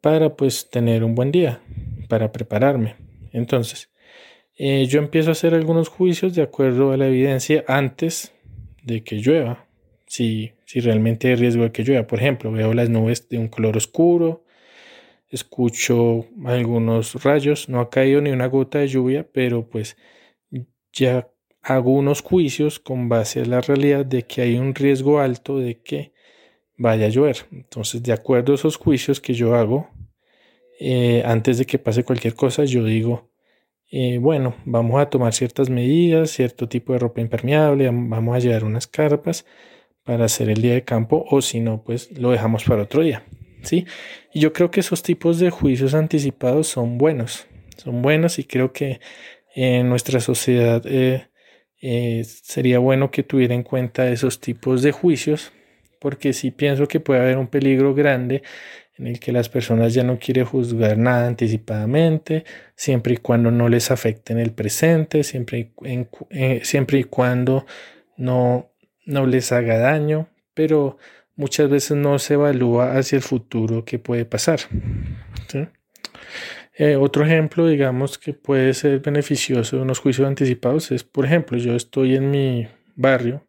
para 0.00 0.34
pues 0.34 0.70
tener 0.70 1.04
un 1.04 1.14
buen 1.14 1.30
día, 1.30 1.60
para 2.08 2.32
prepararme. 2.32 2.96
Entonces, 3.32 3.89
eh, 4.62 4.84
yo 4.84 4.98
empiezo 4.98 5.30
a 5.30 5.32
hacer 5.32 5.54
algunos 5.54 5.88
juicios 5.88 6.34
de 6.34 6.42
acuerdo 6.42 6.92
a 6.92 6.98
la 6.98 7.06
evidencia 7.06 7.64
antes 7.66 8.34
de 8.82 9.02
que 9.02 9.16
llueva. 9.16 9.66
Si, 10.04 10.52
si 10.66 10.80
realmente 10.80 11.28
hay 11.28 11.36
riesgo 11.36 11.62
de 11.62 11.72
que 11.72 11.82
llueva. 11.82 12.06
Por 12.06 12.18
ejemplo, 12.18 12.52
veo 12.52 12.74
las 12.74 12.90
nubes 12.90 13.26
de 13.30 13.38
un 13.38 13.48
color 13.48 13.78
oscuro, 13.78 14.44
escucho 15.30 16.26
algunos 16.44 17.24
rayos, 17.24 17.70
no 17.70 17.80
ha 17.80 17.88
caído 17.88 18.20
ni 18.20 18.32
una 18.32 18.48
gota 18.48 18.80
de 18.80 18.88
lluvia, 18.88 19.26
pero 19.32 19.66
pues 19.66 19.96
ya 20.92 21.30
hago 21.62 21.94
unos 21.94 22.20
juicios 22.20 22.78
con 22.78 23.08
base 23.08 23.40
a 23.40 23.46
la 23.46 23.62
realidad 23.62 24.04
de 24.04 24.24
que 24.24 24.42
hay 24.42 24.58
un 24.58 24.74
riesgo 24.74 25.20
alto 25.20 25.58
de 25.58 25.80
que 25.80 26.12
vaya 26.76 27.06
a 27.06 27.08
llover. 27.08 27.46
Entonces, 27.50 28.02
de 28.02 28.12
acuerdo 28.12 28.52
a 28.52 28.56
esos 28.56 28.76
juicios 28.76 29.22
que 29.22 29.32
yo 29.32 29.54
hago, 29.54 29.88
eh, 30.78 31.22
antes 31.24 31.56
de 31.56 31.64
que 31.64 31.78
pase 31.78 32.04
cualquier 32.04 32.34
cosa, 32.34 32.66
yo 32.66 32.84
digo, 32.84 33.29
eh, 33.90 34.18
bueno, 34.18 34.54
vamos 34.64 35.00
a 35.00 35.10
tomar 35.10 35.32
ciertas 35.32 35.68
medidas, 35.68 36.30
cierto 36.30 36.68
tipo 36.68 36.92
de 36.92 37.00
ropa 37.00 37.20
impermeable, 37.20 37.90
vamos 37.90 38.36
a 38.36 38.38
llevar 38.38 38.64
unas 38.64 38.86
carpas 38.86 39.44
para 40.04 40.26
hacer 40.26 40.48
el 40.48 40.62
día 40.62 40.74
de 40.74 40.84
campo 40.84 41.24
o 41.28 41.42
si 41.42 41.60
no, 41.60 41.82
pues 41.82 42.16
lo 42.18 42.30
dejamos 42.30 42.64
para 42.64 42.82
otro 42.82 43.02
día. 43.02 43.24
¿sí? 43.62 43.86
Y 44.32 44.40
yo 44.40 44.52
creo 44.52 44.70
que 44.70 44.80
esos 44.80 45.02
tipos 45.02 45.38
de 45.38 45.50
juicios 45.50 45.94
anticipados 45.94 46.68
son 46.68 46.98
buenos, 46.98 47.46
son 47.76 48.02
buenos 48.02 48.38
y 48.38 48.44
creo 48.44 48.72
que 48.72 49.00
en 49.54 49.88
nuestra 49.88 50.20
sociedad 50.20 50.82
eh, 50.86 51.28
eh, 51.82 52.22
sería 52.24 52.78
bueno 52.78 53.10
que 53.10 53.22
tuviera 53.22 53.54
en 53.54 53.62
cuenta 53.62 54.08
esos 54.10 54.40
tipos 54.40 54.82
de 54.82 54.92
juicios 54.92 55.52
porque 55.98 56.32
sí 56.32 56.50
pienso 56.50 56.86
que 56.88 57.00
puede 57.00 57.20
haber 57.20 57.36
un 57.38 57.48
peligro 57.48 57.94
grande 57.94 58.42
en 59.00 59.06
el 59.06 59.18
que 59.18 59.32
las 59.32 59.48
personas 59.48 59.94
ya 59.94 60.04
no 60.04 60.18
quieren 60.18 60.44
juzgar 60.44 60.98
nada 60.98 61.26
anticipadamente, 61.26 62.44
siempre 62.76 63.14
y 63.14 63.16
cuando 63.16 63.50
no 63.50 63.70
les 63.70 63.90
afecte 63.90 64.34
en 64.34 64.38
el 64.38 64.52
presente, 64.52 65.24
siempre 65.24 65.72
y, 65.82 66.06
eh, 66.28 66.60
siempre 66.64 66.98
y 66.98 67.04
cuando 67.04 67.64
no, 68.18 68.72
no 69.06 69.26
les 69.26 69.52
haga 69.52 69.78
daño, 69.78 70.28
pero 70.52 70.98
muchas 71.34 71.70
veces 71.70 71.96
no 71.96 72.18
se 72.18 72.34
evalúa 72.34 72.98
hacia 72.98 73.16
el 73.16 73.22
futuro 73.22 73.86
qué 73.86 73.98
puede 73.98 74.26
pasar. 74.26 74.60
Eh, 76.74 76.96
otro 76.96 77.24
ejemplo, 77.24 77.66
digamos, 77.66 78.18
que 78.18 78.34
puede 78.34 78.74
ser 78.74 79.00
beneficioso 79.00 79.76
de 79.76 79.82
unos 79.82 79.98
juicios 79.98 80.28
anticipados 80.28 80.90
es, 80.90 81.04
por 81.04 81.24
ejemplo, 81.24 81.56
yo 81.56 81.74
estoy 81.74 82.16
en 82.16 82.30
mi 82.30 82.68
barrio 82.96 83.46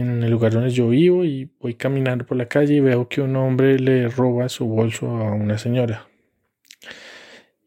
en 0.00 0.24
el 0.24 0.30
lugar 0.30 0.52
donde 0.52 0.70
yo 0.70 0.88
vivo 0.88 1.24
y 1.24 1.48
voy 1.60 1.74
caminando 1.74 2.26
por 2.26 2.36
la 2.36 2.48
calle 2.48 2.74
y 2.74 2.80
veo 2.80 3.08
que 3.08 3.20
un 3.20 3.36
hombre 3.36 3.78
le 3.78 4.08
roba 4.08 4.48
su 4.48 4.66
bolso 4.66 5.06
a 5.06 5.32
una 5.34 5.56
señora. 5.56 6.08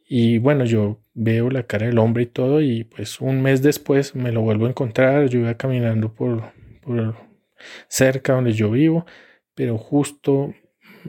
Y 0.10 0.38
bueno, 0.38 0.66
yo 0.66 1.00
veo 1.14 1.50
la 1.50 1.64
cara 1.64 1.88
del 1.88 2.00
hombre 2.00 2.24
y 2.24 2.28
todo 2.28 2.62
y 2.62 2.84
pues 2.84 3.22
un 3.22 3.42
mes 3.42 3.62
después 3.62 4.14
me 4.14 4.34
lo 4.34 4.42
vuelvo 4.42 4.66
a 4.66 4.70
encontrar. 4.70 5.30
Yo 5.30 5.40
iba 5.40 5.56
caminando 5.56 6.14
por, 6.14 6.52
por 6.82 7.16
cerca 7.88 8.34
donde 8.34 8.52
yo 8.52 8.72
vivo, 8.72 9.06
pero 9.56 9.78
justo 9.78 10.54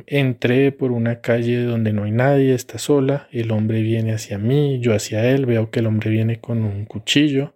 entré 0.07 0.71
por 0.71 0.93
una 0.93 1.21
calle 1.21 1.65
donde 1.65 1.93
no 1.93 2.05
hay 2.05 2.13
nadie, 2.13 2.55
está 2.55 2.79
sola, 2.79 3.29
el 3.33 3.51
hombre 3.51 3.83
viene 3.83 4.13
hacia 4.13 4.39
mí, 4.39 4.79
yo 4.81 4.95
hacia 4.95 5.29
él, 5.29 5.47
veo 5.47 5.71
que 5.71 5.81
el 5.81 5.87
hombre 5.87 6.11
viene 6.11 6.41
con 6.41 6.63
un 6.63 6.85
cuchillo. 6.85 7.55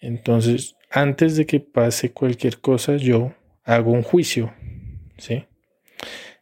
Entonces 0.00 0.75
antes 0.90 1.36
de 1.36 1.46
que 1.46 1.60
pase 1.60 2.12
cualquier 2.12 2.58
cosa, 2.58 2.96
yo 2.96 3.34
hago 3.64 3.92
un 3.92 4.02
juicio, 4.02 4.52
¿sí? 5.18 5.44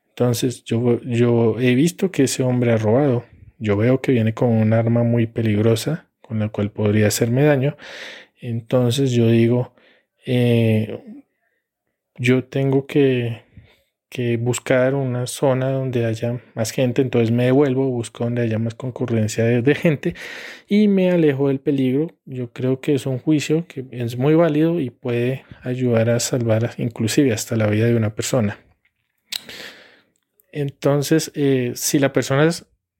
Entonces, 0.08 0.62
yo, 0.64 1.00
yo 1.02 1.58
he 1.58 1.74
visto 1.74 2.10
que 2.10 2.24
ese 2.24 2.42
hombre 2.42 2.72
ha 2.72 2.76
robado. 2.76 3.24
Yo 3.58 3.76
veo 3.76 4.00
que 4.00 4.12
viene 4.12 4.34
con 4.34 4.50
un 4.50 4.72
arma 4.72 5.02
muy 5.02 5.26
peligrosa 5.26 6.08
con 6.20 6.38
la 6.38 6.48
cual 6.48 6.70
podría 6.70 7.08
hacerme 7.08 7.44
daño. 7.44 7.76
Entonces, 8.40 9.10
yo 9.10 9.28
digo, 9.28 9.74
eh, 10.26 11.02
yo 12.16 12.44
tengo 12.44 12.86
que 12.86 13.42
que 14.14 14.36
buscar 14.36 14.94
una 14.94 15.26
zona 15.26 15.72
donde 15.72 16.06
haya 16.06 16.40
más 16.54 16.70
gente, 16.70 17.02
entonces 17.02 17.32
me 17.32 17.46
devuelvo, 17.46 17.90
busco 17.90 18.22
donde 18.22 18.42
haya 18.42 18.60
más 18.60 18.76
concurrencia 18.76 19.44
de, 19.44 19.74
gente 19.74 20.14
y 20.68 20.86
me 20.86 21.10
alejo 21.10 21.48
del 21.48 21.58
peligro. 21.58 22.12
Yo 22.24 22.52
creo 22.52 22.80
que 22.80 22.94
es 22.94 23.06
un 23.06 23.18
juicio 23.18 23.66
que 23.66 23.84
es 23.90 24.16
muy 24.16 24.36
válido 24.36 24.78
y 24.78 24.90
puede 24.90 25.44
ayudar 25.62 26.10
a 26.10 26.20
salvar 26.20 26.70
inclusive 26.78 27.32
hasta 27.32 27.56
la 27.56 27.66
vida 27.66 27.86
de 27.86 27.96
una 27.96 28.14
persona. 28.14 28.56
Entonces, 30.52 31.32
eh, 31.34 31.72
si 31.74 31.98
la 31.98 32.12
persona 32.12 32.48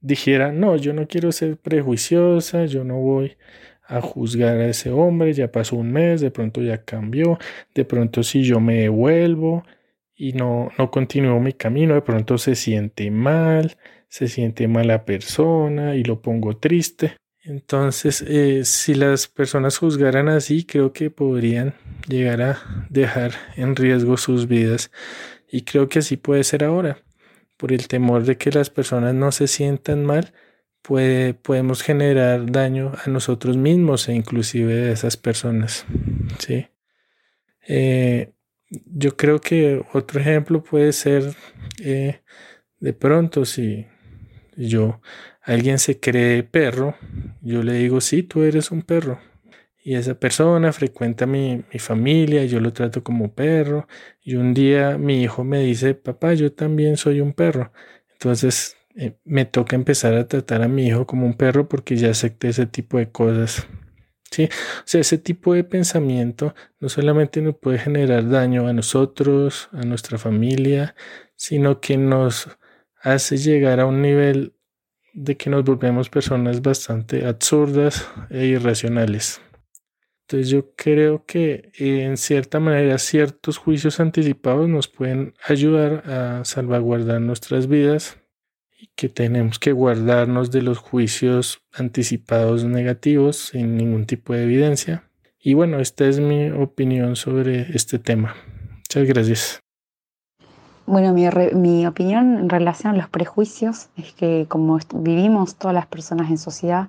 dijera, 0.01 0.51
no, 0.51 0.75
yo 0.75 0.95
no 0.95 1.07
quiero 1.07 1.31
ser 1.31 1.59
prejuiciosa, 1.59 2.65
yo 2.67 2.83
no 2.83 2.97
voy 2.97 3.37
a 3.87 4.01
juzgar 4.01 4.57
a 4.57 4.67
ese 4.67 4.91
hombre, 4.91 5.33
ya 5.33 5.47
pasó 5.53 5.77
un 5.77 5.93
mes, 5.93 6.21
de 6.21 6.33
pronto 6.33 6.61
ya 6.61 6.79
cambió, 6.79 7.39
de 7.73 7.85
pronto 7.85 8.25
si 8.25 8.43
yo 8.43 8.59
me 8.59 8.81
devuelvo, 8.81 9.63
y 10.25 10.33
no, 10.33 10.71
no 10.79 10.91
continuó 10.91 11.39
mi 11.39 11.53
camino, 11.53 11.93
de 11.93 12.01
pronto 12.01 12.39
se 12.39 12.55
siente 12.55 13.11
mal, 13.11 13.77
se 14.09 14.27
siente 14.27 14.69
mala 14.69 15.05
persona 15.05 15.97
y 15.97 16.03
lo 16.03 16.23
pongo 16.23 16.57
triste. 16.57 17.19
Entonces, 17.43 18.25
eh, 18.27 18.65
si 18.65 18.95
las 18.95 19.29
personas 19.29 19.77
juzgaran 19.77 20.31
así, 20.31 20.65
creo 20.65 20.95
que 20.95 21.11
podrían 21.11 21.75
llegar 22.09 22.41
a 22.41 22.87
dejar 22.89 23.33
en 23.57 23.77
riesgo 23.77 24.17
sus 24.17 24.49
vidas. 24.49 24.91
Y 25.47 25.65
creo 25.65 25.91
que 25.91 25.99
así 25.99 26.17
puede 26.17 26.43
ser 26.43 26.65
ahora. 26.65 26.97
Por 27.59 27.71
el 27.71 27.87
temor 27.87 28.25
de 28.25 28.39
que 28.39 28.51
las 28.51 28.71
personas 28.71 29.13
no 29.13 29.31
se 29.31 29.47
sientan 29.47 30.07
mal, 30.07 30.33
puede, 30.81 31.35
podemos 31.35 31.83
generar 31.83 32.51
daño 32.51 32.93
a 33.05 33.11
nosotros 33.11 33.59
mismos 33.59 34.09
e 34.09 34.15
inclusive 34.15 34.89
a 34.89 34.93
esas 34.93 35.19
personas. 35.19 35.85
¿sí? 36.39 36.69
Eh, 37.69 38.34
yo 38.87 39.17
creo 39.17 39.41
que 39.41 39.85
otro 39.93 40.21
ejemplo 40.21 40.63
puede 40.63 40.93
ser 40.93 41.35
eh, 41.83 42.21
de 42.81 42.93
pronto 42.93 43.45
si 43.45 43.87
yo 44.57 45.01
alguien 45.43 45.79
se 45.79 46.01
cree 46.01 46.43
perro 46.43 46.97
Yo 47.43 47.63
le 47.63 47.75
digo, 47.75 48.01
sí, 48.01 48.23
tú 48.23 48.43
eres 48.43 48.71
un 48.71 48.83
perro. 48.83 49.21
Y 49.85 49.97
esa 49.97 50.15
persona 50.19 50.73
frecuenta 50.73 51.27
mi, 51.27 51.65
mi 51.73 51.79
familia, 51.79 52.45
yo 52.47 52.61
lo 52.61 52.73
trato 52.73 53.05
como 53.05 53.35
perro. 53.35 53.87
Y 54.23 54.37
un 54.37 54.55
día 54.55 54.97
mi 54.99 55.23
hijo 55.23 55.45
me 55.45 55.61
dice, 55.61 55.95
papá, 55.95 56.35
yo 56.35 56.53
también 56.53 56.97
soy 56.97 57.21
un 57.21 57.35
perro. 57.35 57.73
Entonces 58.13 58.77
eh, 58.97 59.17
me 59.25 59.45
toca 59.45 59.77
empezar 59.77 60.15
a 60.15 60.27
tratar 60.29 60.63
a 60.63 60.69
mi 60.69 60.87
hijo 60.87 61.07
como 61.07 61.27
un 61.27 61.35
perro 61.35 61.69
porque 61.69 61.97
ya 61.97 62.11
acepté 62.11 62.49
ese 62.49 62.67
tipo 62.67 62.99
de 62.99 63.11
cosas. 63.11 63.67
¿Sí? 64.35 64.47
O 64.47 64.83
sea, 64.85 65.01
ese 65.01 65.17
tipo 65.17 65.55
de 65.55 65.63
pensamiento 65.63 66.57
no 66.81 66.89
solamente 66.89 67.41
nos 67.41 67.55
puede 67.55 67.79
generar 67.79 68.29
daño 68.29 68.67
a 68.67 68.73
nosotros, 68.73 69.69
a 69.71 69.83
nuestra 69.83 70.19
familia, 70.19 70.97
sino 71.37 71.81
que 71.81 71.97
nos 71.97 72.49
hace 73.01 73.37
llegar 73.37 73.79
a 73.79 73.87
un 73.87 74.03
nivel 74.03 74.55
de 75.13 75.37
que 75.37 75.51
nos 75.51 75.63
volvemos 75.63 76.11
personas 76.11 76.63
bastante 76.63 77.25
absurdas 77.25 78.09
e 78.29 78.47
irracionales. 78.47 79.41
Entonces 80.23 80.49
yo 80.49 80.75
creo 80.75 81.25
que 81.25 81.71
en 81.79 82.17
cierta 82.17 82.59
manera 82.59 82.99
ciertos 82.99 83.57
juicios 83.57 84.01
anticipados 84.01 84.69
nos 84.69 84.89
pueden 84.89 85.35
ayudar 85.47 86.11
a 86.11 86.45
salvaguardar 86.45 87.21
nuestras 87.21 87.69
vidas 87.69 88.19
que 88.97 89.09
tenemos 89.09 89.59
que 89.59 89.73
guardarnos 89.73 90.51
de 90.51 90.63
los 90.63 90.79
juicios 90.79 91.61
anticipados 91.73 92.65
negativos 92.65 93.37
sin 93.37 93.77
ningún 93.77 94.07
tipo 94.07 94.33
de 94.33 94.45
evidencia. 94.45 95.05
Y 95.39 95.55
bueno, 95.55 95.79
esta 95.79 96.07
es 96.07 96.21
mi 96.21 96.51
opinión 96.51 97.17
sobre 97.17 97.75
este 97.77 97.99
tema. 97.99 98.35
Muchas 98.77 99.07
gracias. 99.07 99.61
Bueno, 100.87 101.15
mi, 101.15 101.27
mi, 101.55 101.87
opinión 101.87 102.39
en 102.39 102.49
relación 102.49 102.95
a 102.95 102.97
los 102.97 103.09
prejuicios 103.09 103.89
es 103.97 104.13
que 104.13 104.47
como 104.49 104.79
vivimos 104.95 105.57
todas 105.57 105.75
las 105.75 105.87
personas 105.87 106.31
en 106.31 106.39
sociedad 106.39 106.89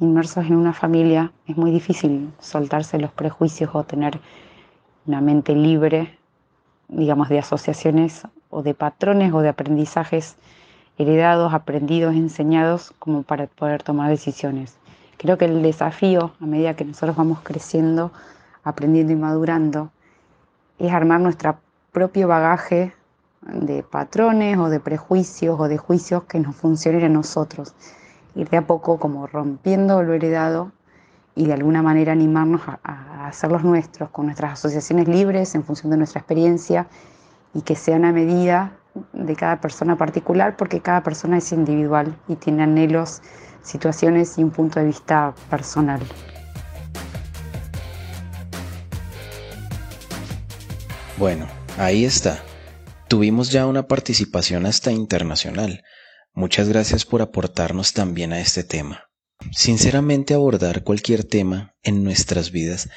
inmersos 0.00 0.46
en 0.46 0.56
una 0.56 0.72
familia, 0.72 1.32
es 1.46 1.56
muy 1.56 1.70
difícil 1.70 2.32
soltarse 2.40 2.98
los 2.98 3.12
prejuicios 3.12 3.70
o 3.74 3.84
tener 3.84 4.20
una 5.06 5.20
mente 5.20 5.54
libre, 5.54 6.18
digamos, 6.88 7.28
de 7.28 7.38
asociaciones 7.38 8.22
o 8.50 8.62
de 8.62 8.74
patrones 8.74 9.32
o 9.32 9.40
de 9.40 9.48
aprendizajes 9.48 10.36
heredados, 10.98 11.52
aprendidos, 11.52 12.14
enseñados, 12.14 12.92
como 12.98 13.22
para 13.22 13.46
poder 13.46 13.82
tomar 13.82 14.10
decisiones. 14.10 14.76
Creo 15.16 15.38
que 15.38 15.46
el 15.46 15.62
desafío, 15.62 16.32
a 16.40 16.46
medida 16.46 16.74
que 16.74 16.84
nosotros 16.84 17.16
vamos 17.16 17.40
creciendo, 17.42 18.12
aprendiendo 18.62 19.12
y 19.12 19.16
madurando, 19.16 19.90
es 20.78 20.92
armar 20.92 21.20
nuestro 21.20 21.56
propio 21.92 22.28
bagaje 22.28 22.92
de 23.42 23.82
patrones 23.82 24.58
o 24.58 24.68
de 24.68 24.80
prejuicios 24.80 25.58
o 25.58 25.68
de 25.68 25.78
juicios 25.78 26.24
que 26.24 26.40
nos 26.40 26.56
funcionen 26.56 27.04
a 27.04 27.08
nosotros. 27.08 27.74
Ir 28.34 28.48
de 28.48 28.56
a 28.56 28.66
poco 28.66 28.98
como 28.98 29.26
rompiendo 29.26 30.02
lo 30.02 30.14
heredado 30.14 30.72
y 31.36 31.46
de 31.46 31.52
alguna 31.52 31.82
manera 31.82 32.12
animarnos 32.12 32.62
a, 32.66 32.80
a 32.82 33.26
hacerlos 33.26 33.64
nuestros, 33.64 34.10
con 34.10 34.26
nuestras 34.26 34.52
asociaciones 34.54 35.08
libres 35.08 35.54
en 35.54 35.64
función 35.64 35.90
de 35.90 35.96
nuestra 35.96 36.20
experiencia 36.20 36.86
y 37.54 37.62
que 37.62 37.76
sean 37.76 38.04
a 38.04 38.12
medida 38.12 38.72
de 39.12 39.36
cada 39.36 39.60
persona 39.60 39.96
particular 39.96 40.56
porque 40.56 40.80
cada 40.80 41.02
persona 41.02 41.38
es 41.38 41.52
individual 41.52 42.16
y 42.28 42.36
tiene 42.36 42.62
anhelos, 42.62 43.22
situaciones 43.62 44.38
y 44.38 44.44
un 44.44 44.50
punto 44.50 44.80
de 44.80 44.86
vista 44.86 45.34
personal. 45.50 46.00
Bueno, 51.16 51.46
ahí 51.78 52.04
está. 52.04 52.42
Tuvimos 53.08 53.50
ya 53.50 53.66
una 53.66 53.86
participación 53.86 54.66
hasta 54.66 54.90
internacional. 54.90 55.82
Muchas 56.32 56.68
gracias 56.68 57.04
por 57.04 57.22
aportarnos 57.22 57.92
también 57.92 58.32
a 58.32 58.40
este 58.40 58.64
tema. 58.64 59.04
Sinceramente 59.52 60.34
abordar 60.34 60.82
cualquier 60.82 61.22
tema 61.22 61.74
en 61.82 62.02
nuestras 62.02 62.50
vidas 62.50 62.88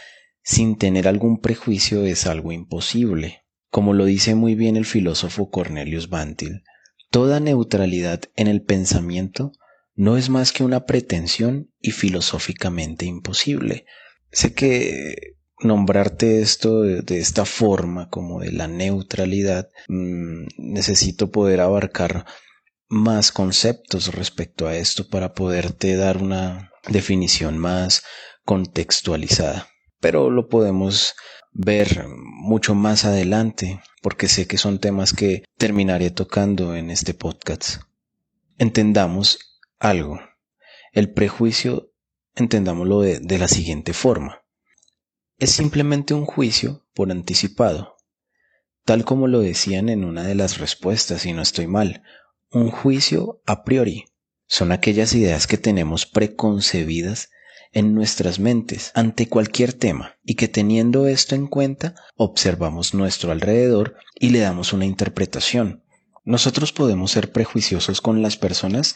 sin 0.43 0.77
tener 0.77 1.07
algún 1.07 1.39
prejuicio 1.39 2.05
es 2.05 2.25
algo 2.25 2.51
imposible. 2.51 3.43
Como 3.77 3.93
lo 3.93 4.05
dice 4.05 4.33
muy 4.33 4.55
bien 4.55 4.75
el 4.75 4.87
filósofo 4.87 5.51
Cornelius 5.51 6.09
Bantil, 6.09 6.63
toda 7.11 7.39
neutralidad 7.39 8.21
en 8.35 8.47
el 8.47 8.63
pensamiento 8.63 9.51
no 9.93 10.17
es 10.17 10.29
más 10.29 10.51
que 10.51 10.63
una 10.63 10.87
pretensión 10.87 11.71
y 11.79 11.91
filosóficamente 11.91 13.05
imposible. 13.05 13.85
Sé 14.31 14.55
que 14.55 15.35
nombrarte 15.59 16.41
esto 16.41 16.81
de, 16.81 17.19
esta 17.19 17.45
forma, 17.45 18.09
como 18.09 18.39
de 18.39 18.51
la 18.51 18.67
neutralidad, 18.67 19.69
mm, 19.89 20.47
necesito 20.57 21.29
poder 21.29 21.61
abarcar 21.61 22.25
más 22.89 23.31
conceptos 23.31 24.11
respecto 24.15 24.65
a 24.65 24.75
esto 24.75 25.07
para 25.07 25.35
poderte 25.35 25.95
dar 25.97 26.17
una 26.17 26.71
definición 26.87 27.59
más 27.59 28.01
contextualizada. 28.43 29.67
Pero 29.99 30.31
lo 30.31 30.47
podemos 30.47 31.13
ver 31.57 32.07
mucho 32.07 32.75
más 32.75 33.03
adelante, 33.03 33.81
porque 34.01 34.29
sé 34.29 34.47
que 34.47 34.57
son 34.57 34.79
temas 34.79 35.11
que 35.11 35.43
terminaré 35.57 36.11
tocando 36.11 36.75
en 36.75 36.89
este 36.89 37.13
podcast. 37.13 37.81
Entendamos 38.57 39.39
algo. 39.79 40.19
El 40.93 41.13
prejuicio, 41.13 41.91
entendámoslo 42.35 43.01
de 43.01 43.37
la 43.37 43.47
siguiente 43.47 43.93
forma 43.93 44.41
es 45.39 45.51
simplemente 45.51 46.15
un 46.15 46.25
juicio 46.25 46.87
por 46.95 47.11
anticipado, 47.11 47.97
tal 48.85 49.05
como 49.05 49.27
lo 49.27 49.39
decían 49.39 49.87
en 49.87 50.03
una 50.03 50.23
de 50.23 50.33
las 50.33 50.57
respuestas, 50.57 51.25
y 51.27 51.33
no 51.33 51.43
estoy 51.43 51.67
mal, 51.67 52.03
un 52.49 52.71
juicio 52.71 53.41
a 53.45 53.63
priori. 53.63 54.05
Son 54.47 54.71
aquellas 54.71 55.13
ideas 55.13 55.45
que 55.45 55.57
tenemos 55.57 56.05
preconcebidas 56.07 57.29
en 57.73 57.93
nuestras 57.93 58.39
mentes 58.39 58.91
ante 58.93 59.27
cualquier 59.27 59.73
tema 59.73 60.15
y 60.23 60.35
que 60.35 60.47
teniendo 60.47 61.07
esto 61.07 61.35
en 61.35 61.47
cuenta 61.47 61.95
observamos 62.15 62.93
nuestro 62.93 63.31
alrededor 63.31 63.95
y 64.19 64.29
le 64.29 64.39
damos 64.39 64.73
una 64.73 64.85
interpretación. 64.85 65.83
Nosotros 66.23 66.73
podemos 66.73 67.11
ser 67.11 67.31
prejuiciosos 67.31 68.01
con 68.01 68.21
las 68.21 68.37
personas 68.37 68.95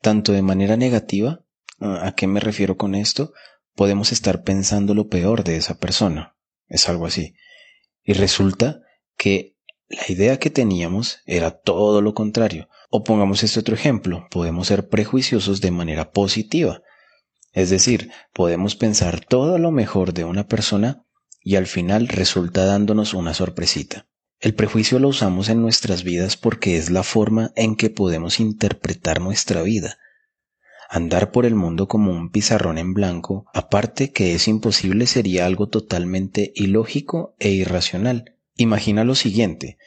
tanto 0.00 0.32
de 0.32 0.42
manera 0.42 0.76
negativa, 0.76 1.44
¿a 1.78 2.12
qué 2.16 2.26
me 2.26 2.40
refiero 2.40 2.76
con 2.76 2.94
esto? 2.94 3.32
podemos 3.74 4.12
estar 4.12 4.42
pensando 4.42 4.94
lo 4.94 5.08
peor 5.08 5.44
de 5.44 5.56
esa 5.56 5.78
persona. 5.78 6.36
Es 6.68 6.88
algo 6.88 7.06
así. 7.06 7.34
Y 8.02 8.12
resulta 8.14 8.80
que 9.16 9.56
la 9.88 10.04
idea 10.08 10.38
que 10.38 10.50
teníamos 10.50 11.20
era 11.26 11.50
todo 11.50 12.00
lo 12.00 12.14
contrario. 12.14 12.68
O 12.90 13.04
pongamos 13.04 13.42
este 13.42 13.60
otro 13.60 13.74
ejemplo, 13.74 14.26
podemos 14.30 14.66
ser 14.68 14.88
prejuiciosos 14.88 15.60
de 15.60 15.70
manera 15.70 16.12
positiva. 16.12 16.82
Es 17.52 17.70
decir, 17.70 18.10
podemos 18.32 18.76
pensar 18.76 19.24
todo 19.24 19.58
lo 19.58 19.70
mejor 19.70 20.14
de 20.14 20.24
una 20.24 20.46
persona 20.46 21.04
y 21.42 21.56
al 21.56 21.66
final 21.66 22.08
resulta 22.08 22.64
dándonos 22.64 23.14
una 23.14 23.34
sorpresita. 23.34 24.06
El 24.40 24.54
prejuicio 24.54 24.98
lo 24.98 25.08
usamos 25.08 25.48
en 25.48 25.60
nuestras 25.60 26.02
vidas 26.02 26.36
porque 26.36 26.76
es 26.76 26.90
la 26.90 27.02
forma 27.02 27.52
en 27.54 27.76
que 27.76 27.90
podemos 27.90 28.40
interpretar 28.40 29.20
nuestra 29.20 29.62
vida. 29.62 29.98
Andar 30.88 31.30
por 31.30 31.46
el 31.46 31.54
mundo 31.54 31.88
como 31.88 32.10
un 32.12 32.30
pizarrón 32.30 32.76
en 32.76 32.92
blanco, 32.92 33.46
aparte 33.54 34.12
que 34.12 34.34
es 34.34 34.48
imposible, 34.48 35.06
sería 35.06 35.46
algo 35.46 35.68
totalmente 35.68 36.52
ilógico 36.54 37.34
e 37.38 37.50
irracional. 37.50 38.36
Imagina 38.56 39.04
lo 39.04 39.14
siguiente, 39.14 39.78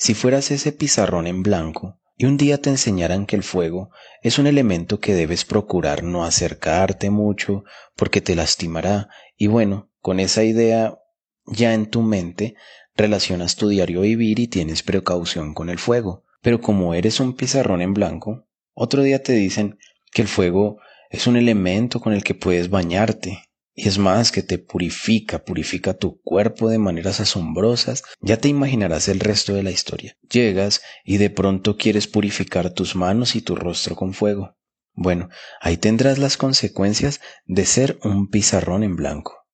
si 0.00 0.14
fueras 0.14 0.52
ese 0.52 0.70
pizarrón 0.70 1.26
en 1.26 1.42
blanco, 1.42 1.97
y 2.18 2.26
un 2.26 2.36
día 2.36 2.60
te 2.60 2.68
enseñaran 2.68 3.24
que 3.26 3.36
el 3.36 3.44
fuego 3.44 3.90
es 4.22 4.38
un 4.38 4.48
elemento 4.48 4.98
que 4.98 5.14
debes 5.14 5.44
procurar 5.44 6.02
no 6.02 6.24
acercarte 6.24 7.10
mucho 7.10 7.64
porque 7.94 8.20
te 8.20 8.34
lastimará, 8.34 9.08
y 9.36 9.46
bueno, 9.46 9.90
con 10.00 10.18
esa 10.18 10.42
idea 10.42 10.98
ya 11.46 11.72
en 11.74 11.86
tu 11.86 12.02
mente 12.02 12.56
relacionas 12.96 13.54
tu 13.54 13.68
diario 13.68 14.00
vivir 14.00 14.40
y 14.40 14.48
tienes 14.48 14.82
precaución 14.82 15.54
con 15.54 15.70
el 15.70 15.78
fuego. 15.78 16.24
Pero 16.42 16.60
como 16.60 16.94
eres 16.94 17.20
un 17.20 17.34
pizarrón 17.34 17.80
en 17.82 17.94
blanco, 17.94 18.48
otro 18.74 19.02
día 19.02 19.22
te 19.22 19.32
dicen 19.32 19.78
que 20.12 20.22
el 20.22 20.28
fuego 20.28 20.78
es 21.10 21.26
un 21.28 21.36
elemento 21.36 22.00
con 22.00 22.12
el 22.12 22.24
que 22.24 22.34
puedes 22.34 22.68
bañarte. 22.68 23.47
Y 23.80 23.86
es 23.86 23.98
más, 23.98 24.32
que 24.32 24.42
te 24.42 24.58
purifica, 24.58 25.44
purifica 25.44 25.94
tu 25.94 26.20
cuerpo 26.22 26.68
de 26.68 26.78
maneras 26.78 27.20
asombrosas. 27.20 28.02
Ya 28.20 28.36
te 28.36 28.48
imaginarás 28.48 29.06
el 29.06 29.20
resto 29.20 29.54
de 29.54 29.62
la 29.62 29.70
historia. 29.70 30.16
Llegas 30.28 30.82
y 31.04 31.18
de 31.18 31.30
pronto 31.30 31.76
quieres 31.76 32.08
purificar 32.08 32.70
tus 32.70 32.96
manos 32.96 33.36
y 33.36 33.40
tu 33.40 33.54
rostro 33.54 33.94
con 33.94 34.14
fuego. 34.14 34.56
Bueno, 34.94 35.28
ahí 35.60 35.76
tendrás 35.76 36.18
las 36.18 36.36
consecuencias 36.36 37.20
de 37.46 37.66
ser 37.66 38.00
un 38.02 38.28
pizarrón 38.28 38.82
en 38.82 38.96
blanco. 38.96 39.46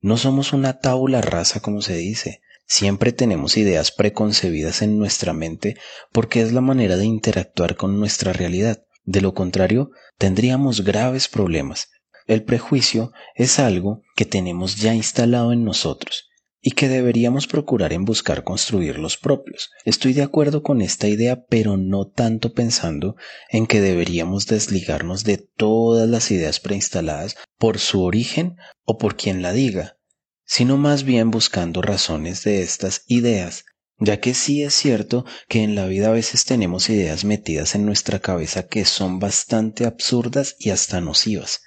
No 0.00 0.16
somos 0.16 0.52
una 0.52 0.80
tabula 0.80 1.20
rasa 1.20 1.60
como 1.60 1.80
se 1.80 1.94
dice. 1.94 2.40
Siempre 2.66 3.12
tenemos 3.12 3.56
ideas 3.56 3.92
preconcebidas 3.92 4.82
en 4.82 4.98
nuestra 4.98 5.32
mente 5.32 5.76
porque 6.10 6.40
es 6.40 6.52
la 6.52 6.60
manera 6.60 6.96
de 6.96 7.04
interactuar 7.04 7.76
con 7.76 8.00
nuestra 8.00 8.32
realidad. 8.32 8.82
De 9.04 9.20
lo 9.20 9.32
contrario, 9.32 9.92
tendríamos 10.18 10.82
graves 10.82 11.28
problemas. 11.28 11.90
El 12.26 12.42
prejuicio 12.42 13.12
es 13.34 13.58
algo 13.58 14.02
que 14.16 14.24
tenemos 14.24 14.76
ya 14.76 14.94
instalado 14.94 15.52
en 15.52 15.64
nosotros 15.64 16.30
y 16.66 16.70
que 16.70 16.88
deberíamos 16.88 17.46
procurar 17.46 17.92
en 17.92 18.06
buscar 18.06 18.42
construir 18.42 18.98
los 18.98 19.18
propios. 19.18 19.70
Estoy 19.84 20.14
de 20.14 20.22
acuerdo 20.22 20.62
con 20.62 20.80
esta 20.80 21.06
idea, 21.06 21.44
pero 21.44 21.76
no 21.76 22.06
tanto 22.06 22.54
pensando 22.54 23.16
en 23.50 23.66
que 23.66 23.82
deberíamos 23.82 24.46
desligarnos 24.46 25.24
de 25.24 25.36
todas 25.36 26.08
las 26.08 26.30
ideas 26.30 26.60
preinstaladas 26.60 27.36
por 27.58 27.78
su 27.78 28.02
origen 28.02 28.56
o 28.84 28.96
por 28.96 29.16
quien 29.16 29.42
la 29.42 29.52
diga, 29.52 29.98
sino 30.46 30.78
más 30.78 31.04
bien 31.04 31.30
buscando 31.30 31.82
razones 31.82 32.44
de 32.44 32.62
estas 32.62 33.02
ideas, 33.06 33.66
ya 33.98 34.20
que 34.20 34.32
sí 34.32 34.62
es 34.62 34.72
cierto 34.72 35.26
que 35.48 35.62
en 35.62 35.74
la 35.74 35.84
vida 35.84 36.08
a 36.08 36.12
veces 36.12 36.46
tenemos 36.46 36.88
ideas 36.88 37.26
metidas 37.26 37.74
en 37.74 37.84
nuestra 37.84 38.20
cabeza 38.20 38.66
que 38.66 38.86
son 38.86 39.18
bastante 39.18 39.84
absurdas 39.84 40.56
y 40.58 40.70
hasta 40.70 41.02
nocivas. 41.02 41.60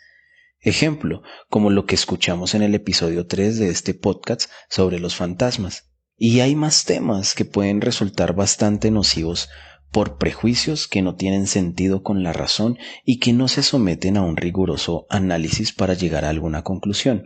Ejemplo, 0.68 1.22
como 1.50 1.70
lo 1.70 1.86
que 1.86 1.96
escuchamos 1.96 2.54
en 2.54 2.62
el 2.62 2.76
episodio 2.76 3.26
3 3.26 3.58
de 3.58 3.70
este 3.70 3.94
podcast 3.94 4.52
sobre 4.70 5.00
los 5.00 5.16
fantasmas. 5.16 5.94
Y 6.18 6.42
hay 6.42 6.58
más 6.58 6.84
temas 6.84 7.36
que 7.36 7.46
pueden 7.46 7.80
resultar 7.80 8.36
bastante 8.36 8.92
nocivos 8.92 9.48
por 9.94 10.18
prejuicios 10.18 10.90
que 10.90 11.02
no 11.02 11.16
tienen 11.16 11.48
sentido 11.48 12.04
con 12.04 12.22
la 12.22 12.34
razón 12.34 12.78
y 13.06 13.20
que 13.20 13.32
no 13.32 13.48
se 13.48 13.64
someten 13.64 14.18
a 14.18 14.24
un 14.24 14.36
riguroso 14.36 15.06
análisis 15.10 15.72
para 15.72 15.94
llegar 15.94 16.26
a 16.26 16.32
alguna 16.32 16.64
conclusión. 16.64 17.24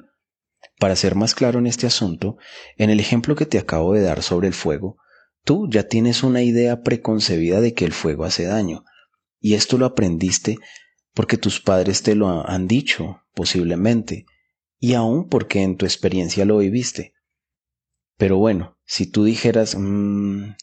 Para 0.77 0.95
ser 0.95 1.15
más 1.15 1.33
claro 1.33 1.57
en 1.57 1.65
este 1.65 1.87
asunto, 1.87 2.37
en 2.77 2.91
el 2.91 2.99
ejemplo 2.99 3.35
que 3.35 3.47
te 3.47 3.57
acabo 3.57 3.93
de 3.95 4.03
dar 4.03 4.21
sobre 4.21 4.49
el 4.49 4.53
fuego, 4.53 4.97
tú 5.43 5.67
ya 5.67 5.87
tienes 5.87 6.21
una 6.21 6.43
idea 6.43 6.83
preconcebida 6.83 7.59
de 7.59 7.73
que 7.73 7.85
el 7.85 7.93
fuego 7.93 8.23
hace 8.23 8.43
daño, 8.43 8.83
y 9.39 9.55
esto 9.55 9.79
lo 9.79 9.87
aprendiste 9.87 10.59
porque 11.15 11.37
tus 11.37 11.59
padres 11.59 12.03
te 12.03 12.13
lo 12.13 12.47
han 12.47 12.67
dicho, 12.67 13.20
posiblemente, 13.33 14.25
y 14.79 14.93
aún 14.93 15.29
porque 15.29 15.61
en 15.61 15.77
tu 15.77 15.85
experiencia 15.85 16.45
lo 16.45 16.57
viviste. 16.57 17.13
Pero 18.17 18.37
bueno, 18.37 18.77
si 18.85 19.07
tú 19.07 19.23
dijeras, 19.23 19.75
mmm, 19.77 20.53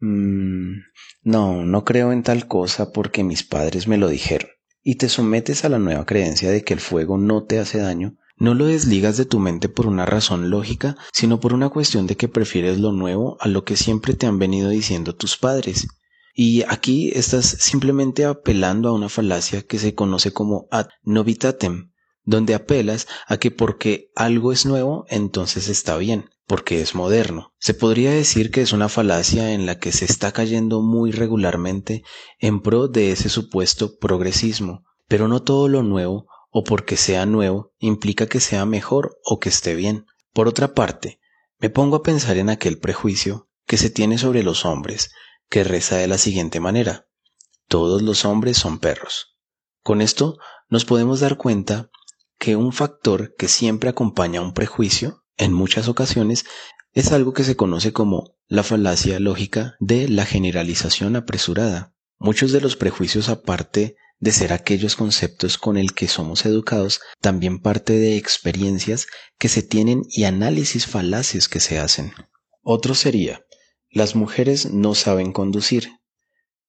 no, 0.00 1.64
no 1.64 1.84
creo 1.84 2.12
en 2.12 2.22
tal 2.22 2.46
cosa 2.46 2.92
porque 2.92 3.24
mis 3.24 3.42
padres 3.42 3.88
me 3.88 3.96
lo 3.96 4.08
dijeron, 4.08 4.50
y 4.82 4.96
te 4.96 5.08
sometes 5.08 5.64
a 5.64 5.68
la 5.68 5.78
nueva 5.78 6.04
creencia 6.04 6.50
de 6.50 6.62
que 6.62 6.74
el 6.74 6.80
fuego 6.80 7.16
no 7.16 7.44
te 7.44 7.58
hace 7.58 7.78
daño, 7.78 8.16
no 8.36 8.54
lo 8.54 8.66
desligas 8.66 9.16
de 9.16 9.24
tu 9.24 9.38
mente 9.38 9.68
por 9.68 9.86
una 9.86 10.06
razón 10.06 10.50
lógica, 10.50 10.96
sino 11.12 11.38
por 11.38 11.54
una 11.54 11.68
cuestión 11.68 12.06
de 12.06 12.16
que 12.16 12.28
prefieres 12.28 12.80
lo 12.80 12.92
nuevo 12.92 13.36
a 13.40 13.48
lo 13.48 13.64
que 13.64 13.76
siempre 13.76 14.14
te 14.14 14.26
han 14.26 14.38
venido 14.38 14.70
diciendo 14.70 15.14
tus 15.14 15.36
padres. 15.36 15.86
Y 16.36 16.62
aquí 16.62 17.12
estás 17.14 17.46
simplemente 17.46 18.24
apelando 18.24 18.88
a 18.88 18.92
una 18.92 19.08
falacia 19.08 19.62
que 19.62 19.78
se 19.78 19.94
conoce 19.94 20.32
como 20.32 20.66
ad 20.72 20.88
novitatem, 21.04 21.92
donde 22.24 22.54
apelas 22.54 23.06
a 23.28 23.36
que 23.36 23.52
porque 23.52 24.10
algo 24.16 24.50
es 24.50 24.66
nuevo, 24.66 25.06
entonces 25.08 25.68
está 25.68 25.96
bien, 25.96 26.30
porque 26.48 26.80
es 26.80 26.96
moderno. 26.96 27.52
Se 27.60 27.72
podría 27.72 28.10
decir 28.10 28.50
que 28.50 28.62
es 28.62 28.72
una 28.72 28.88
falacia 28.88 29.52
en 29.52 29.64
la 29.64 29.78
que 29.78 29.92
se 29.92 30.06
está 30.06 30.32
cayendo 30.32 30.82
muy 30.82 31.12
regularmente 31.12 32.02
en 32.40 32.60
pro 32.60 32.88
de 32.88 33.12
ese 33.12 33.28
supuesto 33.28 33.96
progresismo, 33.96 34.82
pero 35.06 35.28
no 35.28 35.40
todo 35.42 35.68
lo 35.68 35.84
nuevo 35.84 36.26
o 36.50 36.64
porque 36.64 36.96
sea 36.96 37.26
nuevo 37.26 37.72
implica 37.78 38.26
que 38.26 38.40
sea 38.40 38.66
mejor 38.66 39.18
o 39.24 39.38
que 39.38 39.50
esté 39.50 39.76
bien. 39.76 40.06
Por 40.32 40.48
otra 40.48 40.74
parte, 40.74 41.20
me 41.60 41.70
pongo 41.70 41.96
a 41.96 42.02
pensar 42.02 42.38
en 42.38 42.50
aquel 42.50 42.78
prejuicio 42.78 43.48
que 43.66 43.76
se 43.76 43.88
tiene 43.88 44.18
sobre 44.18 44.42
los 44.42 44.64
hombres, 44.64 45.10
que 45.48 45.64
reza 45.64 45.96
de 45.96 46.08
la 46.08 46.18
siguiente 46.18 46.60
manera. 46.60 47.06
Todos 47.68 48.02
los 48.02 48.24
hombres 48.24 48.56
son 48.56 48.78
perros. 48.78 49.36
Con 49.82 50.00
esto 50.00 50.38
nos 50.68 50.84
podemos 50.84 51.20
dar 51.20 51.36
cuenta 51.36 51.90
que 52.38 52.56
un 52.56 52.72
factor 52.72 53.34
que 53.36 53.48
siempre 53.48 53.90
acompaña 53.90 54.40
a 54.40 54.42
un 54.42 54.54
prejuicio, 54.54 55.24
en 55.36 55.52
muchas 55.52 55.88
ocasiones, 55.88 56.44
es 56.92 57.12
algo 57.12 57.32
que 57.32 57.44
se 57.44 57.56
conoce 57.56 57.92
como 57.92 58.36
la 58.46 58.62
falacia 58.62 59.18
lógica 59.18 59.76
de 59.80 60.08
la 60.08 60.24
generalización 60.24 61.16
apresurada. 61.16 61.94
Muchos 62.18 62.52
de 62.52 62.60
los 62.60 62.76
prejuicios, 62.76 63.28
aparte 63.28 63.96
de 64.20 64.32
ser 64.32 64.52
aquellos 64.52 64.96
conceptos 64.96 65.58
con 65.58 65.76
el 65.76 65.92
que 65.92 66.08
somos 66.08 66.46
educados, 66.46 67.00
también 67.20 67.58
parte 67.58 67.94
de 67.94 68.16
experiencias 68.16 69.06
que 69.38 69.48
se 69.48 69.62
tienen 69.62 70.02
y 70.08 70.24
análisis 70.24 70.86
falaces 70.86 71.48
que 71.48 71.60
se 71.60 71.78
hacen. 71.78 72.12
Otro 72.62 72.94
sería, 72.94 73.44
las 73.94 74.16
mujeres 74.16 74.72
no 74.72 74.96
saben 74.96 75.32
conducir. 75.32 75.88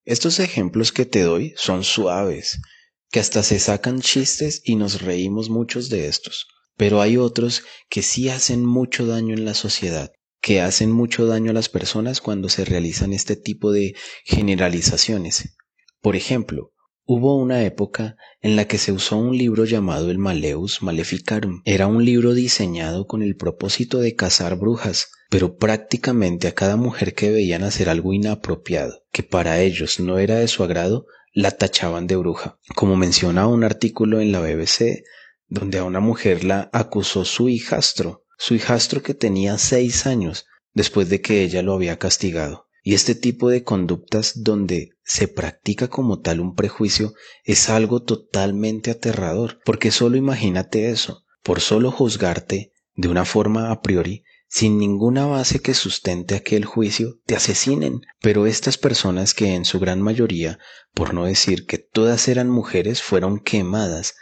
Estos 0.06 0.40
ejemplos 0.40 0.92
que 0.92 1.06
te 1.06 1.24
doy 1.24 1.56
son 1.58 1.84
suaves, 1.84 2.62
que 3.10 3.20
hasta 3.20 3.42
se 3.42 3.60
sacan 3.60 4.00
chistes 4.00 4.62
y 4.64 4.76
nos 4.76 5.02
reímos 5.02 5.50
muchos 5.50 5.90
de 5.90 6.08
estos. 6.08 6.46
Pero 6.78 7.02
hay 7.02 7.18
otros 7.18 7.64
que 7.90 8.04
sí 8.04 8.30
hacen 8.30 8.64
mucho 8.64 9.08
daño 9.08 9.34
en 9.34 9.44
la 9.44 9.56
sociedad, 9.56 10.12
que 10.40 10.62
hacen 10.62 10.92
mucho 10.92 11.26
daño 11.26 11.50
a 11.50 11.56
las 11.56 11.68
personas 11.68 12.22
cuando 12.22 12.48
se 12.48 12.64
realizan 12.64 13.12
este 13.12 13.36
tipo 13.36 13.72
de 13.72 13.96
generalizaciones. 14.24 15.56
Por 16.02 16.16
ejemplo, 16.16 16.75
Hubo 17.08 17.38
una 17.38 17.62
época 17.62 18.18
en 18.42 18.56
la 18.56 18.66
que 18.66 18.80
se 18.80 18.92
usó 18.92 19.18
un 19.18 19.38
libro 19.38 19.66
llamado 19.66 20.10
el 20.10 20.18
Maleus 20.18 20.82
Maleficarum. 20.82 21.62
Era 21.64 21.86
un 21.86 22.04
libro 22.04 22.34
diseñado 22.34 23.06
con 23.06 23.22
el 23.22 23.36
propósito 23.36 24.00
de 24.00 24.16
cazar 24.16 24.56
brujas, 24.56 25.12
pero 25.30 25.56
prácticamente 25.56 26.48
a 26.48 26.56
cada 26.56 26.78
mujer 26.78 27.14
que 27.14 27.30
veían 27.30 27.62
hacer 27.62 27.90
algo 27.90 28.12
inapropiado, 28.12 29.04
que 29.12 29.22
para 29.22 29.62
ellos 29.62 30.00
no 30.00 30.18
era 30.18 30.38
de 30.38 30.48
su 30.48 30.64
agrado, 30.64 31.06
la 31.32 31.52
tachaban 31.52 32.08
de 32.08 32.16
bruja. 32.16 32.58
Como 32.74 32.96
menciona 32.96 33.46
un 33.46 33.64
artículo 33.64 34.20
en 34.20 34.32
la 34.32 34.40
BBC, 34.40 35.04
donde 35.48 35.78
a 35.78 35.84
una 35.84 36.00
mujer 36.00 36.44
la 36.44 36.72
acusó 36.74 37.24
su 37.24 37.50
hijastro, 37.50 38.24
su 38.40 38.56
hijastro 38.56 39.04
que 39.04 39.14
tenía 39.14 39.60
seis 39.60 40.08
años, 40.08 40.48
después 40.74 41.08
de 41.10 41.22
que 41.22 41.44
ella 41.44 41.62
lo 41.62 41.74
había 41.74 42.00
castigado. 42.00 42.66
Y 42.88 42.94
este 42.94 43.16
tipo 43.16 43.50
de 43.50 43.64
conductas 43.64 44.44
donde 44.44 44.92
se 45.04 45.28
practica 45.28 45.88
como 45.88 46.20
tal 46.20 46.40
un 46.40 46.54
prejuicio 46.54 47.16
es 47.44 47.72
algo 47.72 48.04
totalmente 48.04 48.92
aterrador, 48.92 49.60
porque 49.66 49.90
solo 49.90 50.18
imagínate 50.18 50.92
eso, 50.92 51.26
por 51.42 51.62
solo 51.62 51.90
juzgarte 51.90 52.74
de 52.94 53.08
una 53.08 53.26
forma 53.26 53.72
a 53.72 53.82
priori, 53.82 54.24
sin 54.48 54.78
ninguna 54.78 55.26
base 55.26 55.62
que 55.62 55.74
sustente 55.74 56.36
aquel 56.36 56.66
juicio, 56.66 57.20
te 57.26 57.36
asesinen. 57.36 58.02
Pero 58.22 58.46
estas 58.46 58.78
personas 58.78 59.34
que 59.34 59.56
en 59.56 59.66
su 59.66 59.80
gran 59.80 60.00
mayoría, 60.00 60.60
por 60.94 61.16
no 61.16 61.26
decir 61.26 61.66
que 61.66 61.80
todas 61.80 62.28
eran 62.28 62.52
mujeres, 62.52 63.02
fueron 63.02 63.40
quemadas, 63.40 64.14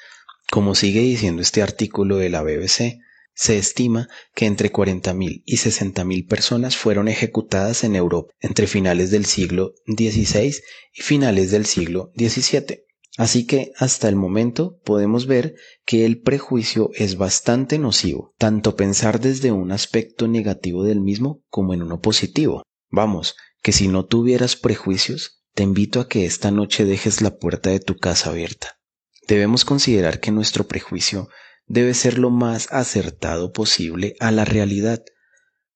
como 0.50 0.74
sigue 0.74 1.02
diciendo 1.02 1.42
este 1.42 1.62
artículo 1.62 2.16
de 2.16 2.30
la 2.30 2.42
BBC, 2.42 3.00
se 3.36 3.58
estima 3.58 4.10
que 4.36 4.46
entre 4.46 4.72
40.000 4.72 5.44
y 5.46 5.58
60.000 5.58 6.28
personas 6.28 6.78
fueron 6.78 7.08
ejecutadas 7.08 7.84
en 7.84 7.96
Europa 7.96 8.34
entre 8.40 8.68
finales 8.68 9.12
del 9.12 9.26
siglo 9.26 9.74
XVI 9.88 10.56
y 10.94 11.02
finales 11.02 11.52
del 11.52 11.66
siglo 11.66 12.12
XVII. 12.16 12.84
Así 13.18 13.46
que 13.46 13.74
hasta 13.78 14.10
el 14.10 14.16
momento 14.16 14.80
podemos 14.84 15.28
ver 15.28 15.56
que 15.86 16.06
el 16.06 16.20
prejuicio 16.22 16.90
es 16.96 17.16
bastante 17.16 17.78
nocivo, 17.78 18.34
tanto 18.40 18.76
pensar 18.76 19.20
desde 19.20 19.52
un 19.52 19.72
aspecto 19.72 20.28
negativo 20.28 20.84
del 20.84 21.00
mismo 21.00 21.44
como 21.50 21.74
en 21.74 21.84
uno 21.84 22.00
positivo. 22.00 22.64
Vamos, 22.90 23.36
que 23.62 23.72
si 23.72 23.88
no 23.88 24.06
tuvieras 24.06 24.56
prejuicios, 24.56 25.44
te 25.54 25.62
invito 25.62 26.00
a 26.00 26.08
que 26.08 26.26
esta 26.26 26.50
noche 26.50 26.86
dejes 26.86 27.22
la 27.22 27.38
puerta 27.38 27.70
de 27.70 27.80
tu 27.80 27.98
casa 27.98 28.32
abierta. 28.32 28.80
Debemos 29.28 29.64
considerar 29.64 30.20
que 30.20 30.32
nuestro 30.32 30.68
prejuicio 30.68 31.30
debe 31.66 31.94
ser 31.94 32.18
lo 32.18 32.30
más 32.30 32.68
acertado 32.72 33.52
posible 33.52 34.16
a 34.20 34.32
la 34.32 34.46
realidad. 34.46 35.04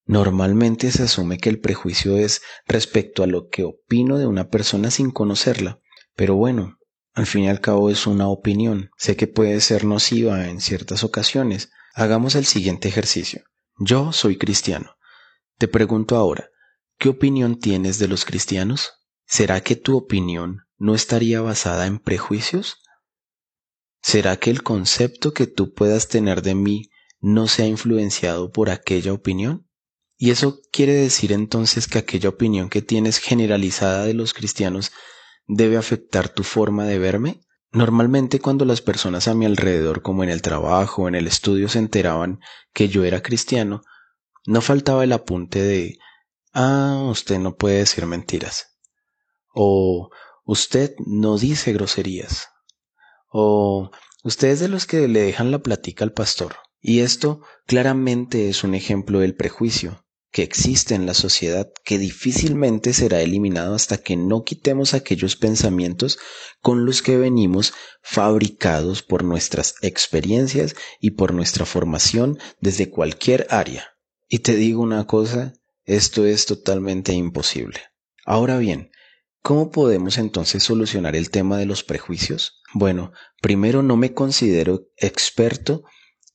Normalmente 0.06 0.91
se 0.91 1.04
asume 1.04 1.38
que 1.38 1.50
el 1.50 1.60
prejuicio 1.60 2.17
es 2.17 2.41
respecto 2.65 3.23
a 3.23 3.28
lo 3.28 3.50
que 3.50 3.63
opino 3.63 4.17
de 4.17 4.26
una 4.26 4.50
persona 4.50 4.91
sin 4.91 5.12
conocerla, 5.12 5.80
pero 6.15 6.36
bueno, 6.36 6.78
al 7.13 7.26
fin 7.26 7.45
y 7.45 7.50
al 7.50 7.62
cabo 7.62 7.89
es 7.89 8.06
una 8.06 8.28
opinión. 8.28 8.91
Sé 8.95 9.15
que 9.15 9.28
puede 9.28 9.60
ser 9.60 9.86
nociva 9.86 10.47
en 10.47 10.62
ciertas 10.62 11.04
ocasiones. 11.04 11.71
Hagamos 11.95 12.36
el 12.36 12.45
siguiente 12.45 12.88
ejercicio. 12.88 13.43
Yo 13.80 14.13
soy 14.13 14.38
cristiano. 14.38 14.97
Te 15.58 15.67
pregunto 15.67 16.15
ahora, 16.15 16.50
¿qué 17.00 17.10
opinión 17.10 17.60
tienes 17.60 17.97
de 17.97 18.08
los 18.08 18.23
cristianos? 18.23 18.91
¿Será 19.26 19.62
que 19.62 19.76
tu 19.76 19.97
opinión 19.97 20.67
no 20.78 20.93
estaría 20.93 21.41
basada 21.41 21.88
en 21.88 21.97
prejuicios? 21.97 22.84
¿Será 24.02 24.38
que 24.38 24.50
el 24.50 24.64
concepto 24.64 25.34
que 25.34 25.48
tú 25.48 25.74
puedas 25.74 26.08
tener 26.08 26.42
de 26.42 26.56
mí 26.56 26.90
no 27.20 27.48
se 27.48 27.64
ha 27.64 27.68
influenciado 27.68 28.52
por 28.52 28.70
aquella 28.70 29.14
opinión? 29.14 29.68
¿Y 30.18 30.32
eso 30.32 30.60
quiere 30.72 30.94
decir 30.94 31.32
entonces 31.32 31.88
que 31.88 32.00
aquella 32.00 32.30
opinión 32.30 32.70
que 32.70 32.82
tienes 32.82 33.20
generalizada 33.20 34.06
de 34.06 34.14
los 34.14 34.34
cristianos 34.34 34.92
debe 35.46 35.78
afectar 35.78 36.30
tu 36.30 36.44
forma 36.44 36.86
de 36.86 36.98
verme? 36.98 37.42
Normalmente 37.72 38.40
cuando 38.40 38.66
las 38.66 38.82
personas 38.82 39.28
a 39.28 39.36
mi 39.36 39.46
alrededor, 39.46 40.02
como 40.02 40.24
en 40.24 40.30
el 40.30 40.42
trabajo 40.42 41.04
o 41.04 41.08
en 41.08 41.16
el 41.16 41.28
estudio, 41.28 41.70
se 41.70 41.80
enteraban 41.80 42.40
que 42.74 42.90
yo 42.90 43.04
era 43.04 43.22
cristiano, 43.22 43.82
no 44.46 44.62
faltaba 44.62 45.04
el 45.04 45.12
apunte 45.12 45.62
de, 45.62 46.00
ah, 46.54 47.08
usted 47.12 47.38
no 47.38 47.56
puede 47.56 47.80
decir 47.80 48.06
mentiras. 48.06 48.80
O 49.54 50.10
usted 50.46 50.96
no 51.06 51.38
dice 51.38 51.74
groserías. 51.74 52.48
O 53.30 53.92
ustedes 54.24 54.60
de 54.60 54.68
los 54.68 54.86
que 54.86 55.08
le 55.08 55.22
dejan 55.22 55.52
la 55.52 55.60
platica 55.60 56.04
al 56.04 56.13
pastor. 56.13 56.56
Y 56.82 57.00
esto 57.00 57.42
claramente 57.66 58.50
es 58.50 58.63
un 58.63 58.76
ejemplo 58.76 59.20
del 59.20 59.36
prejuicio 59.36 60.06
que 60.32 60.44
existe 60.44 60.94
en 60.94 61.06
la 61.06 61.13
sociedad 61.13 61.72
que 61.84 61.98
difícilmente 61.98 62.94
será 62.94 63.22
eliminado 63.22 63.74
hasta 63.74 63.98
que 63.98 64.16
no 64.16 64.44
quitemos 64.44 64.94
aquellos 64.94 65.36
pensamientos 65.36 66.20
con 66.62 66.86
los 66.86 67.02
que 67.02 67.18
venimos 67.18 67.74
fabricados 68.02 69.02
por 69.02 69.24
nuestras 69.24 69.76
experiencias 69.82 70.76
y 71.00 71.12
por 71.12 71.34
nuestra 71.34 71.66
formación 71.66 72.38
desde 72.60 72.90
cualquier 72.90 73.48
área. 73.50 73.88
Y 74.28 74.40
te 74.40 74.56
digo 74.56 74.82
una 74.82 75.08
cosa, 75.08 75.54
esto 75.86 76.26
es 76.26 76.46
totalmente 76.46 77.13
imposible. 77.13 77.80
Ahora 78.26 78.58
bien, 78.58 78.92
¿cómo 79.48 79.72
podemos 79.72 80.18
entonces 80.18 80.62
solucionar 80.62 81.16
el 81.16 81.30
tema 81.30 81.58
de 81.58 81.66
los 81.66 81.82
prejuicios? 81.86 82.62
Bueno, 82.74 83.14
primero 83.42 83.82
no 83.82 83.96
me 83.96 84.14
considero 84.14 84.90
experto 84.98 85.86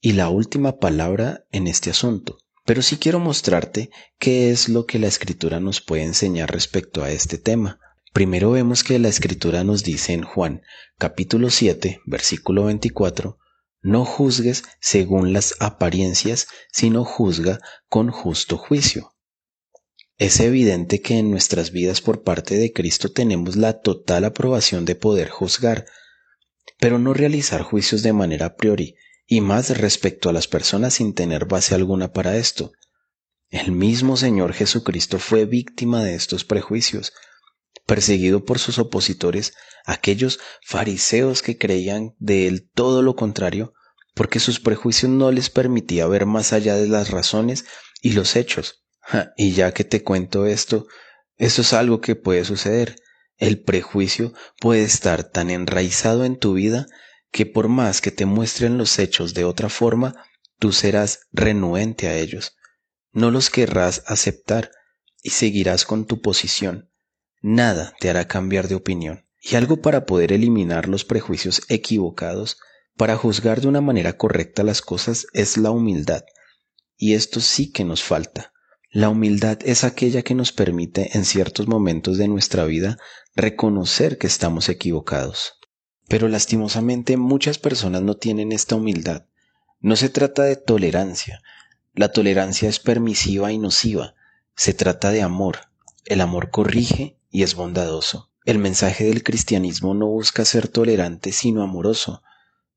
y 0.01 0.15
la 0.15 0.31
última 0.31 0.79
palabra 0.79 1.45
en 1.53 1.67
este 1.67 1.91
asunto. 1.91 2.39
Pero 2.65 2.81
sí 2.81 2.97
quiero 2.97 3.19
mostrarte 3.19 3.91
qué 4.19 4.51
es 4.51 4.71
lo 4.71 4.87
que 4.87 4.99
la 4.99 5.09
escritura 5.09 5.61
nos 5.61 5.83
puede 5.83 6.05
enseñar 6.05 6.51
respecto 6.51 7.05
a 7.05 7.11
este 7.11 7.37
tema. 7.37 7.81
Primero 8.15 8.53
vemos 8.53 8.83
que 8.83 8.99
la 8.99 9.09
escritura 9.09 9.63
nos 9.63 9.85
dice 9.85 10.15
en 10.15 10.23
Juan 10.23 10.63
capítulo 10.97 11.51
7 11.51 12.01
versículo 12.07 12.65
24, 12.65 13.37
no 13.83 14.07
juzgues 14.07 14.65
según 14.81 15.35
las 15.35 15.55
apariencias, 15.61 16.47
sino 16.73 17.05
juzga 17.05 17.61
con 17.91 18.11
justo 18.11 18.57
juicio. 18.57 19.12
Es 20.23 20.39
evidente 20.39 21.01
que 21.01 21.19
en 21.19 21.33
nuestras 21.33 21.73
vidas 21.73 22.01
por 22.01 22.23
parte 22.23 22.57
de 22.57 22.73
Cristo 22.73 23.11
tenemos 23.11 23.57
la 23.57 23.81
total 23.81 24.25
aprobación 24.25 24.85
de 24.85 24.95
poder 24.95 25.29
juzgar, 25.29 25.85
pero 26.79 27.01
no 27.01 27.13
realizar 27.13 27.63
juicios 27.63 28.05
de 28.05 28.13
manera 28.13 28.47
a 28.47 28.55
priori, 28.55 28.95
y 29.27 29.41
más 29.41 29.77
respecto 29.77 30.29
a 30.29 30.33
las 30.33 30.47
personas 30.47 30.95
sin 30.95 31.13
tener 31.13 31.47
base 31.47 31.75
alguna 31.75 32.13
para 32.13 32.37
esto. 32.37 32.71
El 33.51 33.73
mismo 33.73 34.17
Señor 34.17 34.53
Jesucristo 34.53 35.19
fue 35.19 35.45
víctima 35.45 36.05
de 36.05 36.15
estos 36.15 36.45
prejuicios, 36.45 37.13
perseguido 37.85 38.45
por 38.45 38.61
sus 38.61 38.79
opositores, 38.79 39.55
aquellos 39.87 40.39
fariseos 40.65 41.43
que 41.43 41.59
creían 41.59 42.15
de 42.21 42.47
él 42.47 42.71
todo 42.73 43.03
lo 43.03 43.17
contrario, 43.17 43.75
porque 44.15 44.39
sus 44.39 44.61
prejuicios 44.61 45.11
no 45.11 45.33
les 45.33 45.51
permitía 45.51 46.07
ver 46.07 46.27
más 46.27 46.53
allá 46.53 46.77
de 46.77 46.87
las 46.87 47.11
razones 47.11 47.65
y 48.01 48.13
los 48.13 48.37
hechos. 48.37 48.82
y 49.37 49.53
ya 49.53 49.73
que 49.73 49.85
te 49.85 50.03
cuento 50.03 50.47
esto, 50.47 50.87
esto 51.37 51.63
es 51.63 51.73
algo 51.73 52.01
que 52.01 52.17
puede 52.17 52.45
suceder. 52.45 52.97
El 53.37 53.63
prejuicio 53.63 54.33
puede 54.61 54.83
estar 54.83 55.25
tan 55.25 55.51
enraizado 55.51 56.25
en 56.25 56.39
tu 56.39 56.55
vida 56.55 56.87
que 57.31 57.47
por 57.47 57.69
más 57.69 58.01
que 58.01 58.11
te 58.11 58.27
muestren 58.27 58.79
los 58.79 58.99
hechos 58.99 59.35
de 59.35 59.45
otra 59.45 59.69
forma, 59.69 60.15
tú 60.59 60.73
serás 60.73 61.21
renuente 61.33 62.09
a 62.09 62.17
ellos. 62.17 62.57
No 63.11 63.31
los 63.31 63.51
querrás 63.51 64.05
aceptar 64.07 64.71
y 65.23 65.31
seguirás 65.31 65.85
con 65.85 66.07
tu 66.07 66.21
posición. 66.21 66.91
Nada 67.41 67.95
te 67.99 68.11
hará 68.11 68.29
cambiar 68.29 68.69
de 68.69 68.75
opinión. 68.75 69.27
Y 69.41 69.57
algo 69.57 69.81
para 69.81 70.07
poder 70.07 70.33
eliminar 70.33 70.89
los 70.89 71.05
prejuicios 71.05 71.63
equivocados, 71.69 72.59
para 72.97 73.17
juzgar 73.17 73.61
de 73.61 73.67
una 73.67 73.81
manera 73.81 74.17
correcta 74.17 74.63
las 74.63 74.83
cosas, 74.83 75.27
es 75.33 75.57
la 75.57 75.71
humildad. 75.73 76.23
Y 76.97 77.15
esto 77.15 77.41
sí 77.41 77.73
que 77.73 77.85
nos 77.85 78.05
falta. 78.05 78.52
La 78.95 79.09
humildad 79.09 79.59
es 79.65 79.85
aquella 79.85 80.21
que 80.21 80.35
nos 80.35 80.53
permite 80.53 81.17
en 81.17 81.25
ciertos 81.25 81.67
momentos 81.67 82.19
de 82.19 82.29
nuestra 82.29 82.67
vida 82.67 82.99
reconocer 83.35 84.19
que 84.19 84.27
estamos 84.27 84.69
equivocados. 84.69 85.55
Pero 86.09 86.29
lastimosamente 86.29 87.17
muchas 87.17 87.57
personas 87.57 88.03
no 88.03 88.19
tienen 88.19 88.53
esta 88.53 88.77
humildad. 88.77 89.25
No 89.81 89.97
se 89.97 90.11
trata 90.11 90.43
de 90.43 90.57
tolerancia. 90.57 91.41
La 91.95 92.13
tolerancia 92.13 92.69
es 92.69 92.81
permisiva 92.81 93.51
y 93.51 93.57
nociva. 93.57 94.15
Se 94.57 94.75
trata 94.75 95.11
de 95.11 95.23
amor. 95.23 95.71
El 96.05 96.21
amor 96.21 96.51
corrige 96.51 97.17
y 97.31 97.45
es 97.45 97.55
bondadoso. 97.55 98.31
El 98.45 98.59
mensaje 98.59 99.05
del 99.05 99.23
cristianismo 99.23 99.95
no 99.95 100.07
busca 100.09 100.45
ser 100.45 100.69
tolerante 100.69 101.33
sino 101.33 101.63
amoroso, 101.63 102.23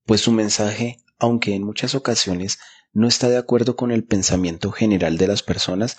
pues 0.05 0.21
su 0.21 0.31
mensaje, 0.31 1.03
aunque 1.19 1.55
en 1.55 1.63
muchas 1.63 1.93
ocasiones 1.93 2.59
no 2.95 3.09
está 3.09 3.27
de 3.27 3.37
acuerdo 3.37 3.75
con 3.75 3.91
el 3.91 4.05
pensamiento 4.05 4.71
general 4.71 5.17
de 5.17 5.27
las 5.27 5.43
personas, 5.43 5.97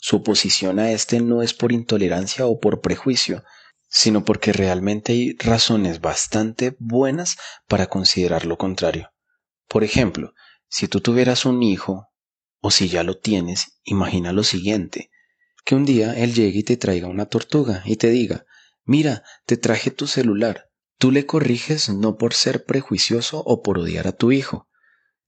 su 0.00 0.16
oposición 0.16 0.80
a 0.80 0.90
éste 0.90 1.20
no 1.20 1.42
es 1.42 1.54
por 1.54 1.70
intolerancia 1.70 2.44
o 2.46 2.58
por 2.58 2.80
prejuicio, 2.80 3.44
sino 3.88 4.24
porque 4.24 4.52
realmente 4.52 5.12
hay 5.12 5.36
razones 5.38 6.00
bastante 6.00 6.74
buenas 6.80 7.36
para 7.68 7.86
considerar 7.86 8.46
lo 8.46 8.58
contrario. 8.58 9.12
Por 9.68 9.84
ejemplo, 9.84 10.34
si 10.68 10.88
tú 10.88 11.00
tuvieras 11.00 11.44
un 11.44 11.62
hijo, 11.62 12.08
o 12.60 12.72
si 12.72 12.88
ya 12.88 13.04
lo 13.04 13.16
tienes, 13.16 13.78
imagina 13.84 14.32
lo 14.32 14.42
siguiente, 14.42 15.10
que 15.64 15.76
un 15.76 15.84
día 15.84 16.14
él 16.18 16.34
llegue 16.34 16.58
y 16.58 16.64
te 16.64 16.76
traiga 16.76 17.06
una 17.06 17.26
tortuga 17.26 17.82
y 17.84 17.94
te 17.94 18.10
diga, 18.10 18.44
mira, 18.84 19.22
te 19.46 19.56
traje 19.56 19.92
tu 19.92 20.08
celular, 20.08 20.68
tú 20.98 21.12
le 21.12 21.26
corriges 21.26 21.90
no 21.90 22.16
por 22.16 22.34
ser 22.34 22.64
prejuicioso 22.64 23.40
o 23.46 23.62
por 23.62 23.78
odiar 23.78 24.08
a 24.08 24.12
tu 24.12 24.32
hijo, 24.32 24.68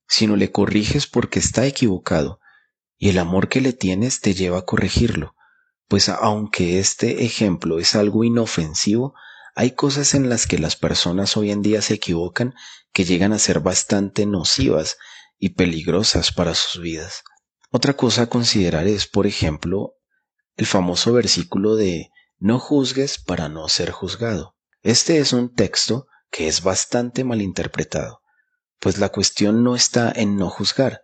sino 0.09 0.37
le 0.37 0.53
corriges 0.53 1.07
porque 1.07 1.39
está 1.39 1.67
equivocado, 1.67 2.41
y 2.97 3.09
el 3.09 3.19
amor 3.19 3.49
que 3.49 3.61
le 3.61 3.73
tienes 3.73 4.21
te 4.21 4.35
lleva 4.35 4.59
a 4.59 4.65
corregirlo 4.65 5.37
pues 5.89 6.09
aunque 6.09 6.79
este 6.79 7.25
ejemplo 7.25 7.79
es 7.79 7.95
algo 7.95 8.25
inofensivo, 8.25 9.15
hay 9.55 9.73
cosas 9.73 10.15
en 10.15 10.29
las 10.29 10.47
que 10.47 10.59
las 10.59 10.77
personas 10.77 11.37
hoy 11.37 11.51
en 11.51 11.63
día 11.63 11.81
se 11.81 11.95
equivocan 11.95 12.55
que 12.93 13.05
llegan 13.05 13.33
a 13.33 13.39
ser 13.39 13.61
bastante 13.61 14.27
nocivas 14.27 14.99
y 15.39 15.51
peligrosas 15.51 16.33
para 16.33 16.55
sus 16.55 16.81
vidas. 16.83 17.23
Otra 17.71 17.95
cosa 17.95 18.23
a 18.23 18.27
considerar 18.27 18.87
es, 18.87 19.07
por 19.07 19.27
ejemplo, 19.27 19.95
el 20.57 20.67
famoso 20.67 21.13
versículo 21.13 21.77
de 21.77 22.11
no 22.39 22.59
juzgues 22.59 23.19
para 23.19 23.49
no 23.49 23.69
ser 23.69 23.91
juzgado. 23.91 24.57
Este 24.83 25.19
es 25.19 25.33
un 25.33 25.55
texto 25.55 26.07
que 26.31 26.49
es 26.49 26.63
bastante 26.63 27.25
malinterpretado, 27.25 28.21
pues 28.81 28.99
la 28.99 29.09
cuestión 29.11 29.65
no 29.65 29.75
está 29.75 30.13
en 30.15 30.37
no 30.37 30.51
juzgar, 30.51 31.03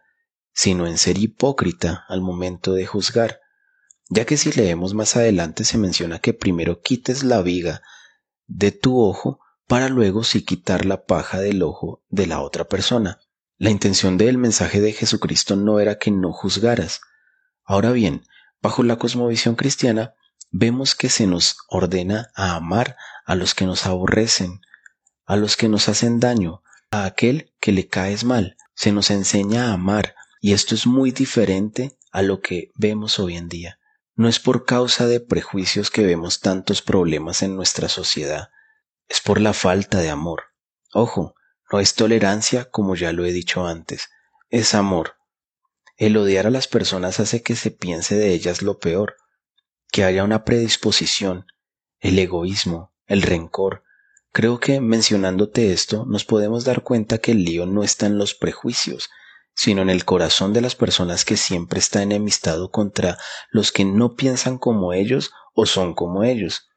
sino 0.52 0.86
en 0.86 0.98
ser 0.98 1.18
hipócrita 1.18 2.04
al 2.08 2.20
momento 2.20 2.72
de 2.72 2.86
juzgar 2.86 3.42
ya 4.14 4.26
que 4.26 4.36
si 4.36 4.52
leemos 4.52 4.92
más 4.92 5.16
adelante 5.16 5.64
se 5.64 5.78
menciona 5.78 6.18
que 6.18 6.34
primero 6.34 6.82
quites 6.82 7.24
la 7.24 7.40
viga 7.40 7.80
de 8.46 8.70
tu 8.70 9.00
ojo 9.00 9.40
para 9.66 9.88
luego 9.88 10.22
sí 10.22 10.44
quitar 10.44 10.84
la 10.84 11.06
paja 11.06 11.40
del 11.40 11.62
ojo 11.62 12.04
de 12.10 12.26
la 12.26 12.42
otra 12.42 12.64
persona. 12.64 13.20
La 13.56 13.70
intención 13.70 14.18
del 14.18 14.36
mensaje 14.36 14.82
de 14.82 14.92
Jesucristo 14.92 15.56
no 15.56 15.80
era 15.80 15.98
que 15.98 16.10
no 16.10 16.30
juzgaras. 16.30 17.00
Ahora 17.64 17.90
bien, 17.92 18.26
bajo 18.60 18.82
la 18.82 18.96
cosmovisión 18.96 19.54
cristiana, 19.54 20.14
vemos 20.50 20.94
que 20.94 21.08
se 21.08 21.26
nos 21.26 21.56
ordena 21.68 22.30
a 22.34 22.54
amar 22.54 22.98
a 23.24 23.34
los 23.34 23.54
que 23.54 23.64
nos 23.64 23.86
aborrecen, 23.86 24.60
a 25.24 25.36
los 25.36 25.56
que 25.56 25.70
nos 25.70 25.88
hacen 25.88 26.20
daño, 26.20 26.62
a 26.92 27.06
aquel 27.06 27.52
que 27.58 27.72
le 27.72 27.88
caes 27.88 28.22
mal. 28.22 28.56
Se 28.74 28.92
nos 28.92 29.10
enseña 29.10 29.66
a 29.66 29.72
amar, 29.72 30.14
y 30.40 30.52
esto 30.52 30.74
es 30.74 30.86
muy 30.86 31.10
diferente 31.10 31.98
a 32.12 32.22
lo 32.22 32.40
que 32.40 32.70
vemos 32.74 33.18
hoy 33.18 33.36
en 33.36 33.48
día. 33.48 33.80
No 34.14 34.28
es 34.28 34.38
por 34.38 34.66
causa 34.66 35.06
de 35.06 35.18
prejuicios 35.18 35.90
que 35.90 36.04
vemos 36.04 36.40
tantos 36.40 36.82
problemas 36.82 37.42
en 37.42 37.56
nuestra 37.56 37.88
sociedad, 37.88 38.50
es 39.08 39.20
por 39.20 39.40
la 39.40 39.54
falta 39.54 39.98
de 39.98 40.10
amor. 40.10 40.44
Ojo, 40.92 41.34
no 41.72 41.80
es 41.80 41.94
tolerancia 41.94 42.70
como 42.70 42.94
ya 42.94 43.12
lo 43.12 43.24
he 43.24 43.32
dicho 43.32 43.66
antes, 43.66 44.10
es 44.50 44.74
amor. 44.74 45.16
El 45.96 46.16
odiar 46.16 46.46
a 46.46 46.50
las 46.50 46.68
personas 46.68 47.20
hace 47.20 47.42
que 47.42 47.56
se 47.56 47.70
piense 47.70 48.16
de 48.16 48.32
ellas 48.32 48.60
lo 48.60 48.78
peor, 48.78 49.16
que 49.90 50.04
haya 50.04 50.24
una 50.24 50.44
predisposición, 50.44 51.46
el 52.00 52.18
egoísmo, 52.18 52.92
el 53.06 53.22
rencor. 53.22 53.84
Creo 54.32 54.60
que 54.60 54.80
mencionándote 54.80 55.72
esto 55.72 56.06
nos 56.06 56.24
podemos 56.24 56.64
dar 56.64 56.82
cuenta 56.82 57.18
que 57.18 57.32
el 57.32 57.44
lío 57.44 57.66
no 57.66 57.82
está 57.82 58.06
en 58.06 58.16
los 58.16 58.34
prejuicios, 58.34 59.10
sino 59.54 59.82
en 59.82 59.90
el 59.90 60.06
corazón 60.06 60.54
de 60.54 60.62
las 60.62 60.74
personas 60.74 61.26
que 61.26 61.36
siempre 61.36 61.78
está 61.78 62.02
enemistado 62.02 62.70
contra 62.70 63.18
los 63.50 63.72
que 63.72 63.84
no 63.84 64.14
piensan 64.14 64.56
como 64.56 64.94
ellos 64.94 65.32
o 65.54 65.66
son 65.66 65.94
como 65.94 66.24
ellos. 66.24 66.70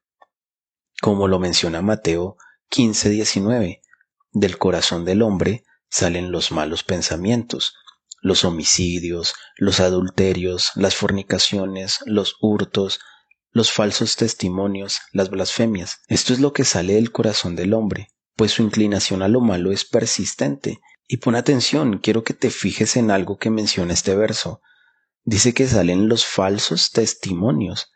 Como 1.01 1.29
lo 1.29 1.39
menciona 1.39 1.81
Mateo 1.81 2.35
15:19, 2.69 3.81
del 4.33 4.57
corazón 4.57 5.05
del 5.05 5.21
hombre 5.21 5.63
salen 5.89 6.31
los 6.31 6.51
malos 6.51 6.83
pensamientos, 6.83 7.75
los 8.21 8.43
homicidios, 8.43 9.33
los 9.55 9.79
adulterios, 9.79 10.71
las 10.75 10.95
fornicaciones, 10.95 11.99
los 12.05 12.35
hurtos, 12.41 12.99
los 13.55 13.71
falsos 13.71 14.17
testimonios, 14.17 14.99
las 15.13 15.29
blasfemias. 15.29 16.01
Esto 16.09 16.33
es 16.33 16.41
lo 16.41 16.51
que 16.51 16.65
sale 16.65 16.95
del 16.95 17.13
corazón 17.13 17.55
del 17.55 17.73
hombre, 17.73 18.09
pues 18.35 18.51
su 18.51 18.63
inclinación 18.63 19.21
a 19.21 19.29
lo 19.29 19.39
malo 19.39 19.71
es 19.71 19.85
persistente 19.85 20.81
y 21.07 21.17
pon 21.17 21.35
atención, 21.35 21.99
quiero 21.99 22.25
que 22.25 22.33
te 22.33 22.49
fijes 22.49 22.97
en 22.97 23.11
algo 23.11 23.37
que 23.37 23.49
menciona 23.49 23.93
este 23.93 24.13
verso. 24.13 24.61
Dice 25.23 25.53
que 25.53 25.67
salen 25.67 26.09
los 26.09 26.25
falsos 26.25 26.91
testimonios. 26.91 27.93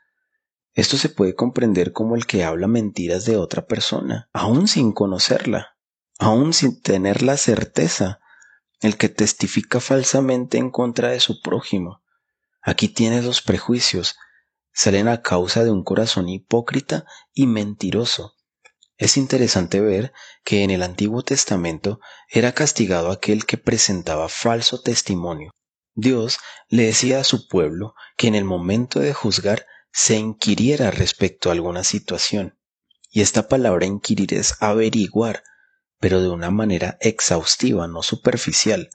Esto 0.75 0.95
se 0.95 1.09
puede 1.09 1.35
comprender 1.35 1.91
como 1.91 2.15
el 2.15 2.25
que 2.25 2.45
habla 2.45 2.67
mentiras 2.67 3.25
de 3.25 3.35
otra 3.35 3.67
persona, 3.67 4.29
aún 4.31 4.69
sin 4.69 4.93
conocerla, 4.93 5.75
aún 6.19 6.53
sin 6.53 6.81
tener 6.81 7.21
la 7.21 7.35
certeza 7.35 8.21
el 8.79 8.95
que 8.95 9.09
testifica 9.09 9.81
falsamente 9.81 10.57
en 10.57 10.69
contra 10.69 11.09
de 11.09 11.19
su 11.19 11.41
prójimo. 11.41 12.01
Aquí 12.61 12.87
tienes 12.87 13.25
los 13.25 13.41
prejuicios, 13.41 14.15
salen 14.73 15.07
a 15.07 15.21
causa 15.21 15.63
de 15.63 15.71
un 15.71 15.83
corazón 15.83 16.29
hipócrita 16.29 17.05
y 17.33 17.47
mentiroso. 17.47 18.35
Es 18.97 19.15
interesante 19.15 19.79
ver 19.79 20.11
que 20.43 20.63
en 20.63 20.71
el 20.71 20.83
Antiguo 20.83 21.23
Testamento 21.23 22.01
era 22.29 22.51
castigado 22.51 23.11
aquel 23.11 23.45
que 23.45 23.57
presentaba 23.57 24.27
falso 24.27 24.81
testimonio. 24.81 25.51
Dios 25.95 26.37
le 26.67 26.83
decía 26.83 27.19
a 27.19 27.23
su 27.23 27.47
pueblo 27.47 27.95
que 28.17 28.27
en 28.27 28.35
el 28.35 28.43
momento 28.43 28.99
de 28.99 29.13
juzgar 29.13 29.65
se 29.91 30.17
inquiriera 30.17 30.91
respecto 30.91 31.49
a 31.49 31.53
alguna 31.53 31.83
situación. 31.83 32.57
Y 33.09 33.21
esta 33.21 33.47
palabra 33.47 33.85
inquirir 33.85 34.33
es 34.33 34.55
averiguar, 34.61 35.43
pero 35.99 36.21
de 36.21 36.29
una 36.29 36.51
manera 36.51 36.97
exhaustiva, 37.01 37.87
no 37.87 38.03
superficial. 38.03 38.89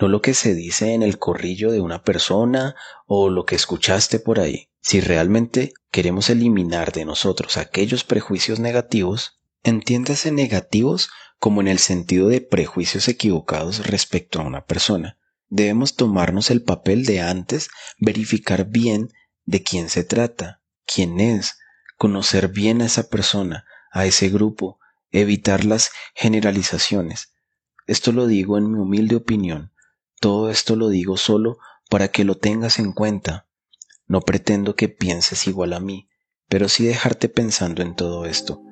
No 0.00 0.08
lo 0.08 0.22
que 0.22 0.32
se 0.32 0.54
dice 0.54 0.94
en 0.94 1.02
el 1.02 1.18
corrillo 1.18 1.70
de 1.70 1.80
una 1.82 2.02
persona 2.02 2.74
o 3.06 3.28
lo 3.28 3.44
que 3.44 3.54
escuchaste 3.54 4.18
por 4.18 4.40
ahí. 4.40 4.70
Si 4.80 5.02
realmente 5.02 5.74
queremos 5.90 6.30
eliminar 6.30 6.92
de 6.92 7.04
nosotros 7.04 7.58
aquellos 7.58 8.02
prejuicios 8.02 8.60
negativos, 8.60 9.42
entiéndase 9.62 10.32
negativos 10.32 11.10
como 11.38 11.60
en 11.60 11.68
el 11.68 11.78
sentido 11.78 12.28
de 12.28 12.40
prejuicios 12.40 13.08
equivocados 13.08 13.86
respecto 13.86 14.40
a 14.40 14.44
una 14.44 14.64
persona. 14.64 15.18
Debemos 15.48 15.96
tomarnos 15.96 16.50
el 16.50 16.62
papel 16.62 17.04
de 17.04 17.20
antes 17.20 17.68
verificar 17.98 18.64
bien 18.64 19.10
de 19.44 19.62
quién 19.62 19.90
se 19.90 20.02
trata, 20.02 20.62
quién 20.86 21.20
es, 21.20 21.58
conocer 21.98 22.48
bien 22.48 22.80
a 22.80 22.86
esa 22.86 23.10
persona, 23.10 23.66
a 23.92 24.06
ese 24.06 24.30
grupo, 24.30 24.78
evitar 25.10 25.66
las 25.66 25.90
generalizaciones. 26.14 27.34
Esto 27.86 28.12
lo 28.12 28.26
digo 28.26 28.56
en 28.56 28.72
mi 28.72 28.78
humilde 28.78 29.16
opinión. 29.16 29.72
Todo 30.20 30.50
esto 30.50 30.76
lo 30.76 30.88
digo 30.88 31.16
solo 31.16 31.58
para 31.88 32.08
que 32.08 32.24
lo 32.24 32.36
tengas 32.36 32.78
en 32.78 32.92
cuenta. 32.92 33.46
No 34.06 34.20
pretendo 34.20 34.76
que 34.76 34.88
pienses 34.88 35.46
igual 35.46 35.72
a 35.72 35.80
mí, 35.80 36.08
pero 36.48 36.68
sí 36.68 36.84
dejarte 36.84 37.28
pensando 37.28 37.82
en 37.82 37.96
todo 37.96 38.26
esto. 38.26 38.62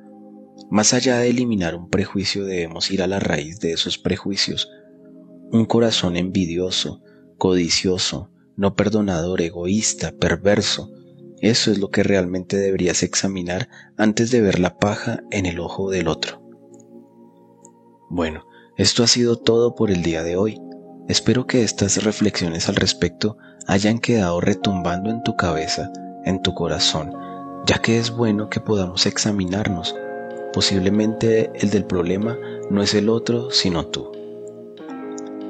Más 0.70 0.92
allá 0.92 1.18
de 1.18 1.30
eliminar 1.30 1.74
un 1.74 1.88
prejuicio 1.88 2.44
debemos 2.44 2.90
ir 2.90 3.02
a 3.02 3.06
la 3.06 3.18
raíz 3.18 3.60
de 3.60 3.72
esos 3.72 3.98
prejuicios. 3.98 4.68
Un 5.50 5.64
corazón 5.64 6.16
envidioso, 6.16 7.02
codicioso, 7.38 8.30
no 8.56 8.74
perdonador, 8.74 9.40
egoísta, 9.40 10.12
perverso, 10.12 10.90
eso 11.40 11.70
es 11.70 11.78
lo 11.78 11.90
que 11.90 12.02
realmente 12.02 12.56
deberías 12.56 13.02
examinar 13.02 13.68
antes 13.96 14.30
de 14.30 14.40
ver 14.40 14.58
la 14.58 14.76
paja 14.78 15.22
en 15.30 15.46
el 15.46 15.60
ojo 15.60 15.88
del 15.88 16.08
otro. 16.08 16.42
Bueno, 18.10 18.44
esto 18.76 19.04
ha 19.04 19.06
sido 19.06 19.36
todo 19.36 19.74
por 19.74 19.90
el 19.90 20.02
día 20.02 20.24
de 20.24 20.36
hoy. 20.36 20.60
Espero 21.08 21.46
que 21.46 21.62
estas 21.62 22.04
reflexiones 22.04 22.68
al 22.68 22.76
respecto 22.76 23.38
hayan 23.66 23.98
quedado 23.98 24.40
retumbando 24.40 25.10
en 25.10 25.22
tu 25.22 25.36
cabeza, 25.36 25.90
en 26.24 26.42
tu 26.42 26.54
corazón, 26.54 27.14
ya 27.66 27.78
que 27.78 27.98
es 27.98 28.10
bueno 28.10 28.48
que 28.48 28.60
podamos 28.60 29.06
examinarnos. 29.06 29.94
Posiblemente 30.52 31.50
el 31.54 31.70
del 31.70 31.84
problema 31.84 32.36
no 32.70 32.82
es 32.82 32.94
el 32.94 33.08
otro, 33.08 33.50
sino 33.50 33.86
tú. 33.86 34.12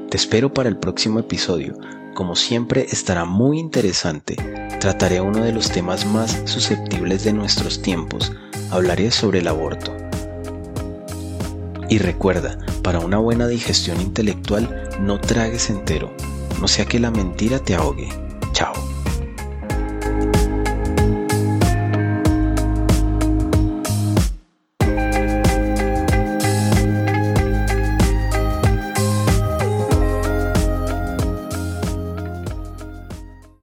Te 0.09 0.17
espero 0.17 0.55
para 0.55 0.69
el 0.69 0.79
próximo 0.79 1.21
episodio. 1.21 1.77
Como 2.15 2.35
siempre 2.35 2.87
estará 2.91 3.25
muy 3.25 3.59
interesante 3.59 4.37
Trataré 4.81 5.21
uno 5.21 5.43
de 5.43 5.53
los 5.53 5.73
temas 5.73 6.07
más 6.07 6.41
susceptibles 6.45 7.25
de 7.25 7.33
nuestros 7.33 7.83
tiempos. 7.83 8.33
Hablaré 8.71 9.11
sobre 9.11 9.41
el 9.41 9.49
aborto. 9.49 10.08
Y 11.89 11.99
recuerda, 11.99 12.59
para 12.83 13.01
una 13.01 13.19
buena 13.19 13.47
digestión 13.47 14.01
intelectual, 14.01 14.91
no 15.01 15.21
tragues 15.21 15.71
entero, 15.71 16.13
no 16.61 16.69
sea 16.69 16.85
que 16.85 16.99
la 17.01 17.11
mentira 17.11 17.59
te 17.59 17.75
ahogue. 17.75 18.09
Chao. 18.53 18.75